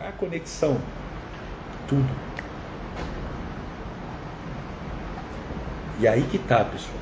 [0.00, 0.78] A conexão,
[1.88, 2.08] tudo.
[6.00, 6.94] E aí que tá, pessoal.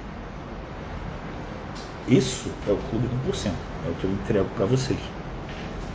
[2.08, 3.50] Isso é o clube do 1%.
[3.86, 4.98] É o que eu entrego para vocês.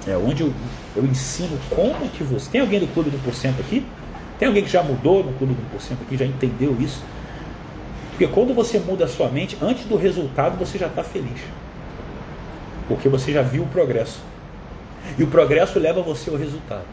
[0.07, 0.53] É onde eu,
[0.95, 2.49] eu ensino como que você.
[2.49, 3.86] Tem alguém do clube do 1% aqui?
[4.38, 7.03] Tem alguém que já mudou no clube do 1% aqui, já entendeu isso?
[8.09, 11.41] Porque quando você muda a sua mente, antes do resultado você já está feliz.
[12.92, 14.20] Porque você já viu o progresso.
[15.18, 16.84] E o progresso leva você ao resultado.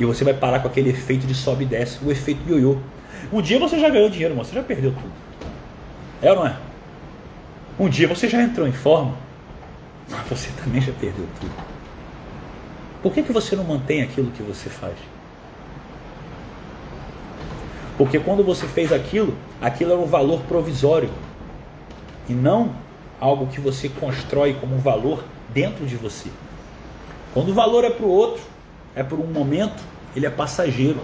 [0.00, 2.78] E você vai parar com aquele efeito de sobe e desce, o efeito ioiô.
[3.30, 5.12] Um dia você já ganhou dinheiro, mas você já perdeu tudo.
[6.22, 6.56] É ou não é?
[7.78, 9.14] Um dia você já entrou em forma,
[10.08, 11.52] mas você também já perdeu tudo.
[13.02, 14.94] Por que, que você não mantém aquilo que você faz?
[17.98, 21.10] Porque quando você fez aquilo, aquilo era um valor provisório
[22.26, 22.83] e não
[23.20, 26.30] algo que você constrói como um valor dentro de você.
[27.32, 28.42] Quando o valor é para o outro,
[28.94, 29.82] é por um momento,
[30.14, 31.00] ele é passageiro.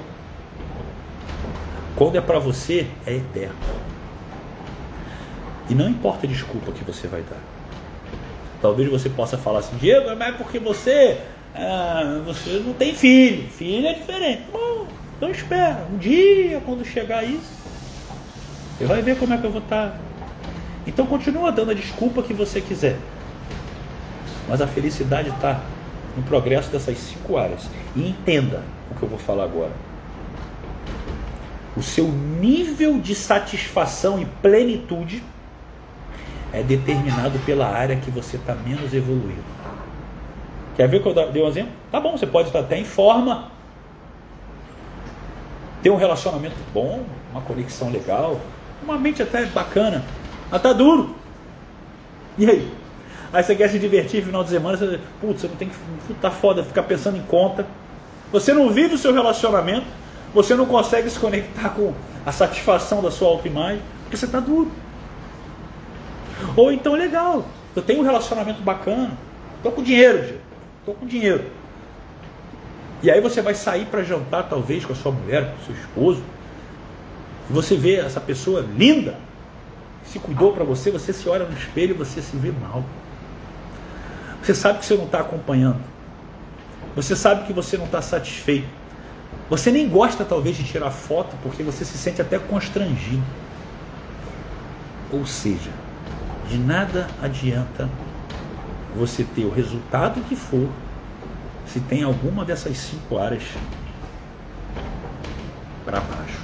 [1.97, 3.57] Quando é para você, é eterno.
[5.69, 7.41] E não importa a desculpa que você vai dar.
[8.61, 11.19] Talvez você possa falar assim, Diego, mas é porque você,
[11.55, 13.49] ah, você não tem filho.
[13.49, 14.43] Filho é diferente.
[14.53, 14.87] Bom,
[15.17, 15.87] então espera.
[15.93, 17.61] Um dia, quando chegar isso,
[18.77, 19.99] você vai ver como é que eu vou estar.
[20.91, 22.99] Então continua dando a desculpa que você quiser.
[24.49, 25.61] Mas a felicidade está
[26.16, 27.70] no progresso dessas cinco áreas.
[27.95, 29.70] E entenda o que eu vou falar agora.
[31.76, 35.22] O seu nível de satisfação e plenitude
[36.53, 39.45] é determinado pela área que você está menos evoluído.
[40.74, 41.70] Quer ver que eu dei um exemplo?
[41.93, 43.53] Tá bom, você pode estar até em forma,
[45.84, 48.41] ter um relacionamento bom, uma conexão legal,
[48.82, 50.05] uma mente até bacana,
[50.51, 51.15] mas tá duro.
[52.37, 52.73] E aí?
[53.33, 56.15] Aí você quer se divertir no final de semana, você, putz, você não tem que.
[56.15, 57.67] Tá foda ficar pensando em conta.
[58.33, 59.87] Você não vive o seu relacionamento,
[60.35, 61.93] você não consegue se conectar com
[62.25, 64.71] a satisfação da sua autoimagem, porque você está duro.
[66.57, 67.45] Ou então, legal,
[67.75, 69.13] eu tenho um relacionamento bacana,
[69.57, 70.39] estou com dinheiro,
[70.81, 71.45] estou com dinheiro.
[73.03, 75.75] E aí você vai sair para jantar, talvez, com a sua mulher, com o seu
[75.75, 76.23] esposo,
[77.49, 79.17] e você vê essa pessoa linda,
[80.05, 82.85] se cuidou para você, você se olha no espelho e você se vê mal.
[84.43, 85.81] Você sabe que você não está acompanhando.
[86.97, 88.69] Você sabe que você não está satisfeito.
[89.49, 93.23] Você nem gosta, talvez, de tirar foto porque você se sente até constrangido.
[95.13, 95.71] Ou seja,
[96.49, 97.89] de nada adianta
[98.97, 100.69] você ter o resultado que for
[101.67, 103.45] se tem alguma dessas cinco áreas
[105.85, 106.41] para baixo.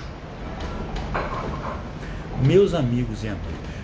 [2.47, 3.75] Meus amigos e amigas,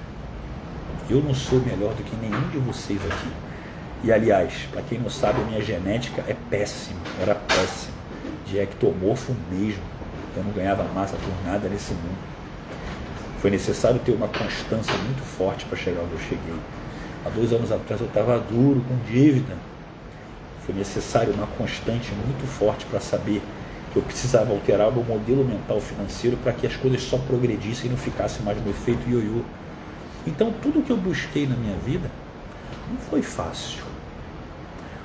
[1.11, 3.29] eu não sou melhor do que nenhum de vocês aqui.
[4.05, 7.97] E aliás, para quem não sabe, a minha genética é péssima, era péssima,
[8.47, 9.83] de ectomorfo mesmo.
[10.37, 12.17] Eu não ganhava massa por nada nesse mundo.
[13.41, 16.55] Foi necessário ter uma constância muito forte para chegar onde eu cheguei.
[17.27, 19.57] Há dois anos atrás eu estava duro, com dívida.
[20.65, 23.43] Foi necessário uma constante muito forte para saber
[23.95, 27.91] eu precisava alterar o meu modelo mental financeiro para que as coisas só progredissem e
[27.91, 29.43] não ficassem mais no efeito ioiô.
[30.27, 32.11] Então tudo que eu busquei na minha vida
[32.91, 33.83] não foi fácil,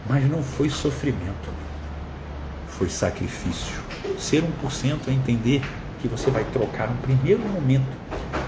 [0.08, 1.50] mas não foi sofrimento,
[2.70, 3.76] foi sacrifício.
[4.18, 5.62] Ser 1% é entender
[6.02, 7.88] que você vai trocar no primeiro momento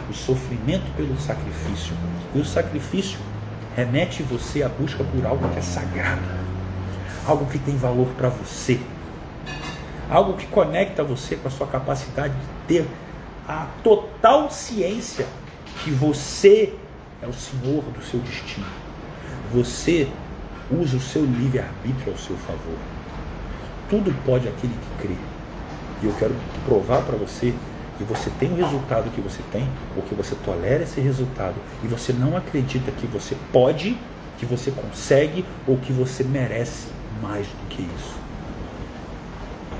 [0.10, 1.94] o sofrimento pelo sacrifício.
[2.34, 3.20] E o sacrifício
[3.76, 6.22] remete você à busca por algo que é sagrado,
[7.26, 8.80] algo que tem valor para você,
[10.10, 12.88] algo que conecta você com a sua capacidade de ter
[13.48, 15.28] a total ciência
[15.84, 16.74] que você
[17.22, 18.66] é o senhor do seu destino.
[19.54, 20.08] Você
[20.72, 22.78] usa o seu livre-arbítrio ao seu favor.
[23.90, 25.16] Tudo pode aquele que crê.
[26.02, 26.36] E eu quero
[26.66, 27.54] provar para você
[27.98, 31.88] que você tem o resultado que você tem, ou que você tolera esse resultado e
[31.88, 33.98] você não acredita que você pode,
[34.38, 36.88] que você consegue ou que você merece
[37.22, 38.19] mais do que isso.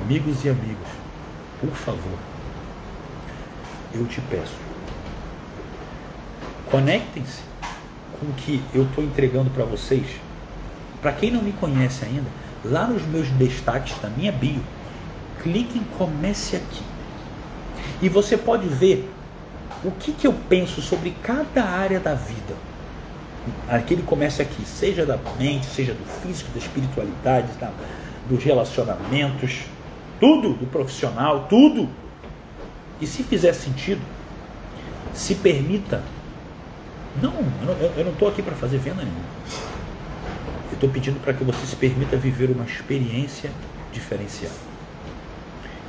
[0.02, 0.88] Amigos e amigas,
[1.62, 2.18] por favor,
[3.94, 4.56] eu te peço,
[6.72, 7.42] conectem-se
[8.20, 10.06] com o que eu estou entregando para vocês.
[11.02, 12.28] Para quem não me conhece ainda,
[12.66, 14.64] lá nos meus destaques da minha bio,
[15.42, 16.84] clique em Comece Aqui.
[18.02, 19.10] E você pode ver
[19.84, 22.56] o que, que eu penso sobre cada área da vida.
[23.68, 27.72] Aquele comece aqui, seja da mente, seja do físico, da espiritualidade, da,
[28.30, 29.64] dos relacionamentos,
[30.20, 31.90] tudo, do profissional, tudo.
[33.02, 34.02] E se fizer sentido,
[35.14, 36.04] se permita.
[37.22, 37.34] Não,
[37.98, 39.40] eu não estou aqui para fazer venda nenhuma.
[40.70, 43.52] Eu estou pedindo para que você se permita viver uma experiência
[43.92, 44.70] diferenciada.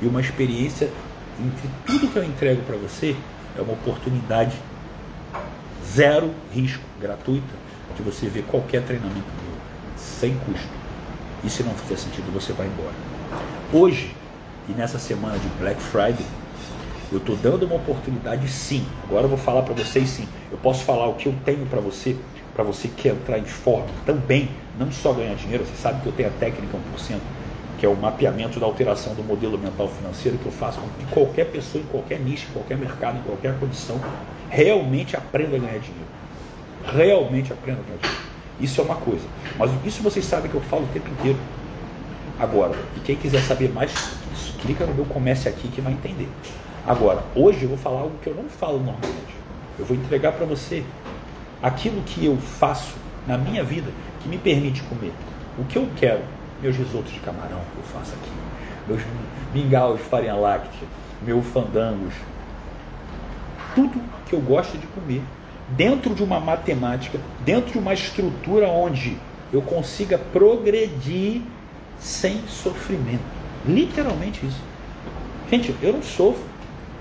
[0.01, 0.89] E uma experiência
[1.39, 3.15] entre tudo que eu entrego para você
[3.57, 4.55] é uma oportunidade
[5.85, 7.53] zero risco, gratuita,
[7.95, 9.55] de você ver qualquer treinamento meu,
[9.97, 10.69] sem custo.
[11.43, 12.93] E se não fizer sentido, você vai embora.
[13.73, 14.15] Hoje,
[14.71, 16.25] e nessa semana de Black Friday,
[17.11, 18.85] eu estou dando uma oportunidade sim.
[19.03, 20.27] Agora eu vou falar para vocês sim.
[20.49, 22.15] Eu posso falar o que eu tenho para você,
[22.53, 24.49] para você que entrar em forma também,
[24.79, 25.65] não só ganhar dinheiro.
[25.65, 27.19] Você sabe que eu tenho a técnica 1%,
[27.77, 31.05] que é o mapeamento da alteração do modelo mental financeiro que eu faço com que
[31.11, 33.99] qualquer pessoa, em qualquer nicho, em qualquer mercado, em qualquer condição,
[34.49, 36.07] realmente aprenda a ganhar dinheiro.
[36.85, 38.31] Realmente aprenda a ganhar dinheiro.
[38.61, 39.25] Isso é uma coisa.
[39.57, 41.37] Mas isso vocês sabem que eu falo o tempo inteiro.
[42.39, 44.20] Agora, e quem quiser saber mais,
[44.61, 46.29] clica no meu Comece Aqui que vai entender.
[46.85, 49.35] Agora, hoje eu vou falar algo que eu não falo normalmente.
[49.77, 50.83] Eu vou entregar para você
[51.61, 52.95] aquilo que eu faço
[53.27, 53.91] na minha vida
[54.21, 55.13] que me permite comer.
[55.57, 56.21] O que eu quero,
[56.61, 58.31] meus risotos de camarão que eu faço aqui,
[58.87, 59.01] meus
[59.53, 60.87] mingaus de farinha láctea,
[61.21, 62.13] meus fandangos,
[63.75, 65.21] tudo que eu gosto de comer,
[65.69, 69.17] dentro de uma matemática, dentro de uma estrutura onde
[69.53, 71.41] eu consiga progredir
[71.99, 73.40] sem sofrimento.
[73.65, 74.61] Literalmente isso.
[75.49, 76.43] Gente, eu não sofro.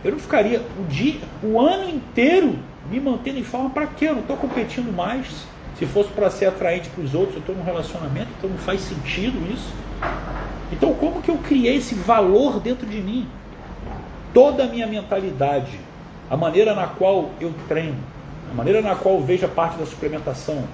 [0.02, 2.58] Eu não ficaria o dia, o ano inteiro
[2.90, 4.06] me mantendo em forma para quê?
[4.06, 5.26] Eu não estou competindo mais.
[5.78, 8.80] Se fosse para ser atraente para os outros, eu estou num relacionamento, então não faz
[8.80, 9.72] sentido isso.
[10.72, 13.26] Então, como que eu criei esse valor dentro de mim?
[14.32, 15.78] Toda a minha mentalidade,
[16.30, 17.98] a maneira na qual eu treino,
[18.50, 20.64] a maneira na qual eu vejo a parte da suplementação,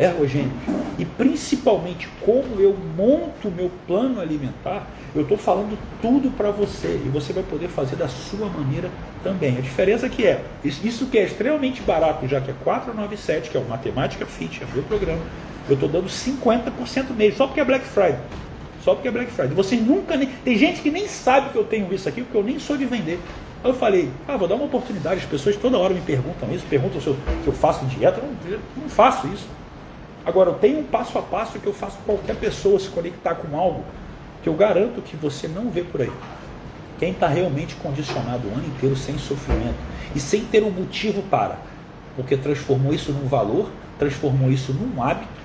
[0.00, 7.00] ergogênicos e principalmente como eu monto meu plano alimentar, eu estou falando tudo para você
[7.04, 8.90] e você vai poder fazer da sua maneira
[9.22, 9.56] também.
[9.56, 13.60] A diferença que é, isso que é extremamente barato, já que é 497, que é
[13.60, 15.20] o Matemática Fit, é o meu programa,
[15.68, 18.18] eu estou dando 50% mesmo, só porque é Black Friday.
[18.82, 19.54] Só porque é Black Friday.
[19.54, 20.28] Vocês nunca nem.
[20.28, 22.86] Tem gente que nem sabe que eu tenho isso aqui, porque eu nem sou de
[22.86, 23.20] vender.
[23.62, 25.20] Aí eu falei, ah, vou dar uma oportunidade.
[25.20, 28.20] As pessoas toda hora me perguntam isso, perguntam se eu, se eu faço dieta.
[28.20, 29.46] Eu não, não faço isso.
[30.24, 33.58] Agora, eu tenho um passo a passo que eu faço qualquer pessoa se conectar com
[33.58, 33.84] algo
[34.42, 36.12] que eu garanto que você não vê por aí.
[36.98, 39.78] Quem está realmente condicionado o ano inteiro sem sofrimento
[40.14, 41.58] e sem ter um motivo para,
[42.14, 45.40] porque transformou isso num valor, transformou isso num hábito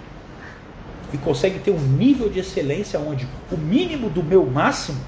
[1.13, 4.99] e consegue ter um nível de excelência onde o mínimo do meu máximo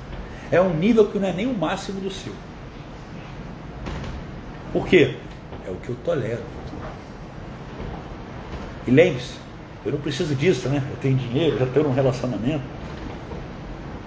[0.50, 2.34] é um nível que não é nem o máximo do seu.
[4.72, 5.16] Por quê?
[5.68, 6.44] É o que eu tolero.
[8.86, 9.34] E lembre-se,
[9.88, 10.84] eu não preciso disso, né?
[10.90, 12.64] Eu tenho dinheiro, já estou num relacionamento.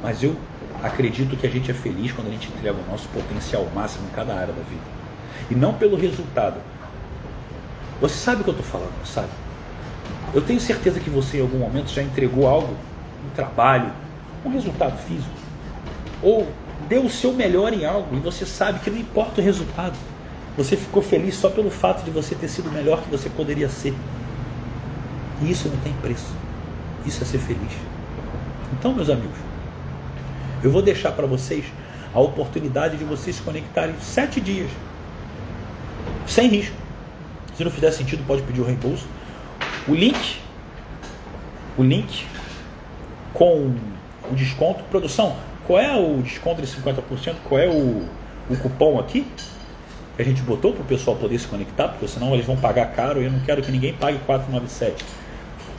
[0.03, 0.37] Mas eu
[0.83, 4.14] acredito que a gente é feliz quando a gente entrega o nosso potencial máximo em
[4.14, 4.83] cada área da vida.
[5.51, 6.61] E não pelo resultado.
[7.99, 9.28] Você sabe o que eu estou falando, sabe?
[10.35, 12.76] Eu tenho certeza que você em algum momento já entregou algo,
[13.26, 13.91] um trabalho,
[14.45, 15.31] um resultado físico.
[16.22, 16.47] Ou
[16.89, 19.97] deu o seu melhor em algo e você sabe que não importa o resultado.
[20.59, 23.68] Você ficou feliz só pelo fato de você ter sido o melhor que você poderia
[23.70, 23.95] ser.
[25.43, 26.34] E isso não tem preço.
[27.07, 27.72] Isso é ser feliz.
[28.72, 29.36] Então, meus amigos,
[30.62, 31.64] eu vou deixar para vocês
[32.14, 34.70] a oportunidade de vocês se conectarem sete dias,
[36.26, 36.76] sem risco.
[37.57, 39.07] Se não fizer sentido, pode pedir o reembolso.
[39.88, 40.41] O link,
[41.76, 42.26] o link
[43.32, 43.74] com
[44.30, 45.36] o desconto, produção,
[45.66, 47.36] qual é o desconto de 50%?
[47.49, 48.07] Qual é o,
[48.49, 49.26] o cupom aqui?
[50.16, 52.93] Que a gente botou para o pessoal poder se conectar, porque senão eles vão pagar
[52.93, 55.05] caro eu não quero que ninguém pague 497.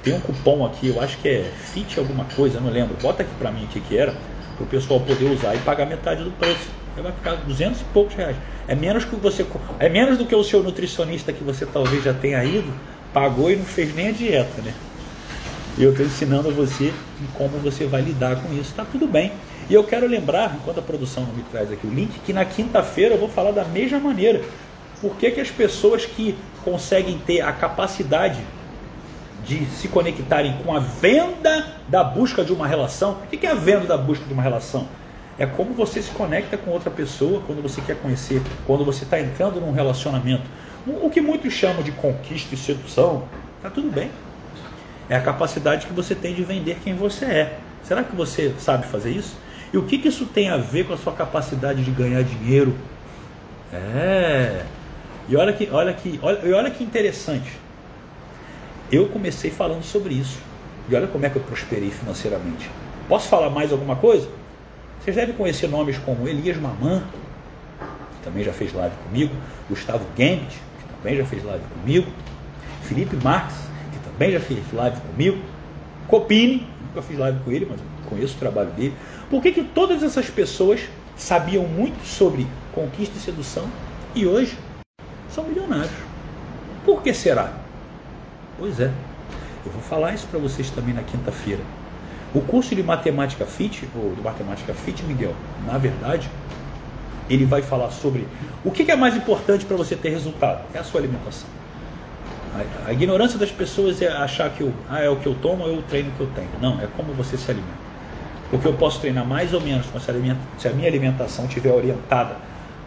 [0.04, 2.96] Tem um cupom aqui, eu acho que é FIT alguma coisa, não lembro.
[3.02, 4.14] Bota aqui para mim o que, que era,
[4.56, 6.70] para o pessoal poder usar e pagar metade do preço.
[6.96, 8.36] Vai ficar 200 e poucos reais.
[8.68, 9.46] É menos que você
[9.80, 12.72] é menos do que o seu nutricionista que você talvez já tenha ido,
[13.14, 14.74] pagou e não fez nem a dieta, né?
[15.78, 16.92] E eu estou ensinando a você
[17.36, 18.74] como você vai lidar com isso.
[18.74, 19.32] Tá tudo bem.
[19.70, 22.44] E eu quero lembrar, enquanto a produção não me traz aqui o link, que na
[22.44, 24.42] quinta-feira eu vou falar da mesma maneira.
[25.00, 28.40] Por que, que as pessoas que conseguem ter a capacidade
[29.46, 33.18] de se conectarem com a venda da busca de uma relação.
[33.24, 34.88] O que é a venda da busca de uma relação?
[35.38, 39.20] É como você se conecta com outra pessoa quando você quer conhecer, quando você está
[39.20, 40.44] entrando num relacionamento.
[40.86, 43.24] O que muitos chamam de conquista e sedução,
[43.62, 44.12] tá tudo bem.
[45.10, 47.60] É a capacidade que você tem de vender quem você é.
[47.84, 49.36] Será que você sabe fazer isso?
[49.74, 52.76] E o que, que isso tem a ver com a sua capacidade de ganhar dinheiro?
[53.74, 54.64] É.
[55.30, 57.52] E olha que, olha que, olha, olha que interessante.
[58.92, 60.38] Eu comecei falando sobre isso.
[60.90, 62.70] E olha como é que eu prosperei financeiramente.
[63.08, 64.28] Posso falar mais alguma coisa?
[65.00, 67.02] Vocês devem conhecer nomes como Elias Mamã,
[67.80, 69.34] que também já fez live comigo,
[69.70, 72.08] Gustavo Gambit, que também já fez live comigo,
[72.84, 73.56] Felipe Marques,
[73.94, 75.38] que também já fez live comigo,
[76.08, 77.80] Copini, nunca fiz live com ele, mas
[78.10, 78.94] conheço o trabalho dele.
[79.30, 80.82] Por que, que todas essas pessoas
[81.16, 83.68] sabiam muito sobre conquista e sedução
[84.14, 84.58] e hoje
[85.30, 85.96] são milionários?
[86.84, 87.61] Por que será?
[88.62, 88.92] Pois é,
[89.66, 91.64] eu vou falar isso para vocês também na quinta-feira.
[92.32, 95.34] O curso de matemática fit, ou de matemática fit, Miguel,
[95.66, 96.30] na verdade,
[97.28, 98.28] ele vai falar sobre
[98.64, 100.62] o que é mais importante para você ter resultado.
[100.76, 101.50] É a sua alimentação.
[102.86, 105.82] A, ignorância das pessoas é achar que ah, é o que eu tomo, é o
[105.82, 106.52] treino que eu tenho.
[106.62, 107.74] Não, é como você se alimenta.
[108.52, 112.36] Porque eu posso treinar mais ou menos, mas se a minha alimentação estiver orientada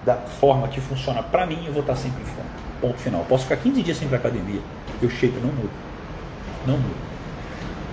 [0.07, 2.51] da forma que funciona para mim, eu vou estar sempre em forma.
[2.81, 3.23] Ponto final.
[3.23, 4.61] Eu posso ficar 15 dias sem ir para academia
[5.01, 5.73] e o shape não muda.
[6.67, 7.05] Não muda.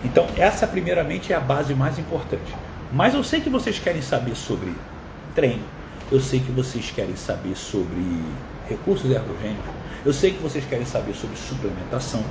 [0.04, 2.56] Então, essa primeiramente é a base mais importante.
[2.92, 4.74] Mas eu sei que vocês querem saber sobre
[5.34, 5.64] treino,
[6.12, 8.04] eu sei que vocês querem saber sobre
[8.68, 9.72] recursos ergogênicos,
[10.04, 12.24] eu sei que vocês querem saber sobre suplementação.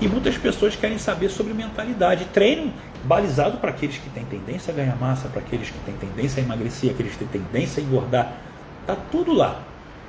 [0.00, 2.24] E muitas pessoas querem saber sobre mentalidade.
[2.26, 2.72] Treino
[3.04, 6.44] balizado para aqueles que têm tendência a ganhar massa, para aqueles que têm tendência a
[6.44, 8.32] emagrecer, aqueles que têm tendência a engordar.
[8.86, 9.60] Tá tudo lá.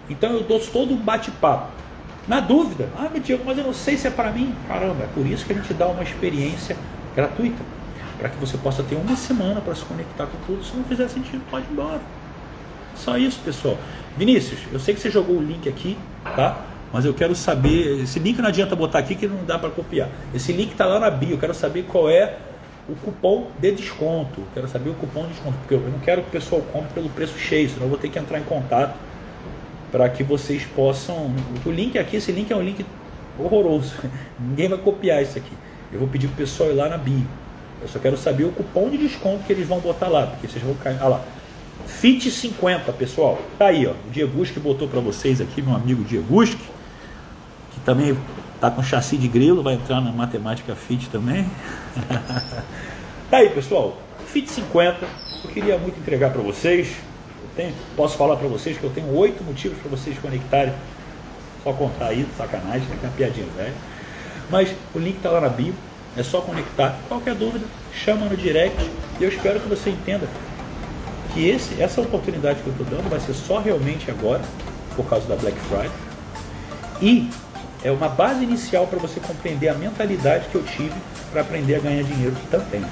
[0.10, 1.72] Então eu dou todo um bate-papo.
[2.28, 4.54] Na dúvida, ah, meu Diego, mas eu não sei se é para mim.
[4.68, 6.76] Caramba, é por isso que a gente dá uma experiência
[7.16, 7.62] gratuita.
[8.18, 10.64] Para que você possa ter uma semana para se conectar com tudo.
[10.64, 12.02] Se não fizer sentido, pode ir embora.
[12.96, 13.78] Só isso, pessoal.
[14.18, 16.62] Vinícius, eu sei que você jogou o link aqui, tá?
[16.92, 18.02] Mas eu quero saber.
[18.02, 20.10] Esse link não adianta botar aqui que não dá para copiar.
[20.34, 21.32] Esse link está lá na bio.
[21.32, 22.38] Eu quero saber qual é
[22.90, 24.40] o cupom de desconto.
[24.40, 25.58] Eu quero saber o cupom de desconto.
[25.60, 28.10] Porque eu não quero que o pessoal compre pelo preço cheio, senão eu vou ter
[28.10, 28.96] que entrar em contato
[29.96, 31.34] para que vocês possam.
[31.66, 32.86] O link aqui, esse link é um link
[33.40, 33.94] horroroso.
[34.38, 35.54] Ninguém vai copiar isso aqui.
[35.90, 37.26] Eu vou pedir para o pessoal ir lá na bio.
[37.82, 40.62] Eu só quero saber o cupom de desconto que eles vão botar lá, porque vocês
[40.62, 40.98] vão cair.
[41.00, 41.26] Olha lá.
[41.88, 43.40] FIT 50, pessoal.
[43.58, 43.92] Tá aí, ó.
[43.92, 46.66] O Dieguski botou para vocês aqui, meu amigo Dieguski,
[47.72, 48.18] que também
[48.60, 51.50] tá com chassi de grilo, vai entrar na matemática FIT também.
[53.32, 53.98] tá aí, pessoal.
[54.28, 55.06] FIT 50.
[55.46, 56.98] Eu queria muito entregar para vocês.
[57.56, 60.74] Tenho, posso falar para vocês que eu tenho oito motivos para vocês conectarem.
[61.64, 62.98] Só contar aí, sacanagem, né?
[63.02, 63.74] É uma piadinha velho.
[64.50, 65.74] Mas o link tá lá na bio.
[66.18, 66.98] É só conectar.
[67.08, 68.78] Qualquer dúvida, chama no direct.
[69.20, 70.28] E eu espero que você entenda
[71.34, 74.42] que esse, essa oportunidade que eu estou dando vai ser só realmente agora,
[74.96, 75.92] por causa da Black Friday.
[77.02, 77.30] E
[77.84, 80.94] é uma base inicial para você compreender a mentalidade que eu tive
[81.32, 82.84] para aprender a ganhar dinheiro também.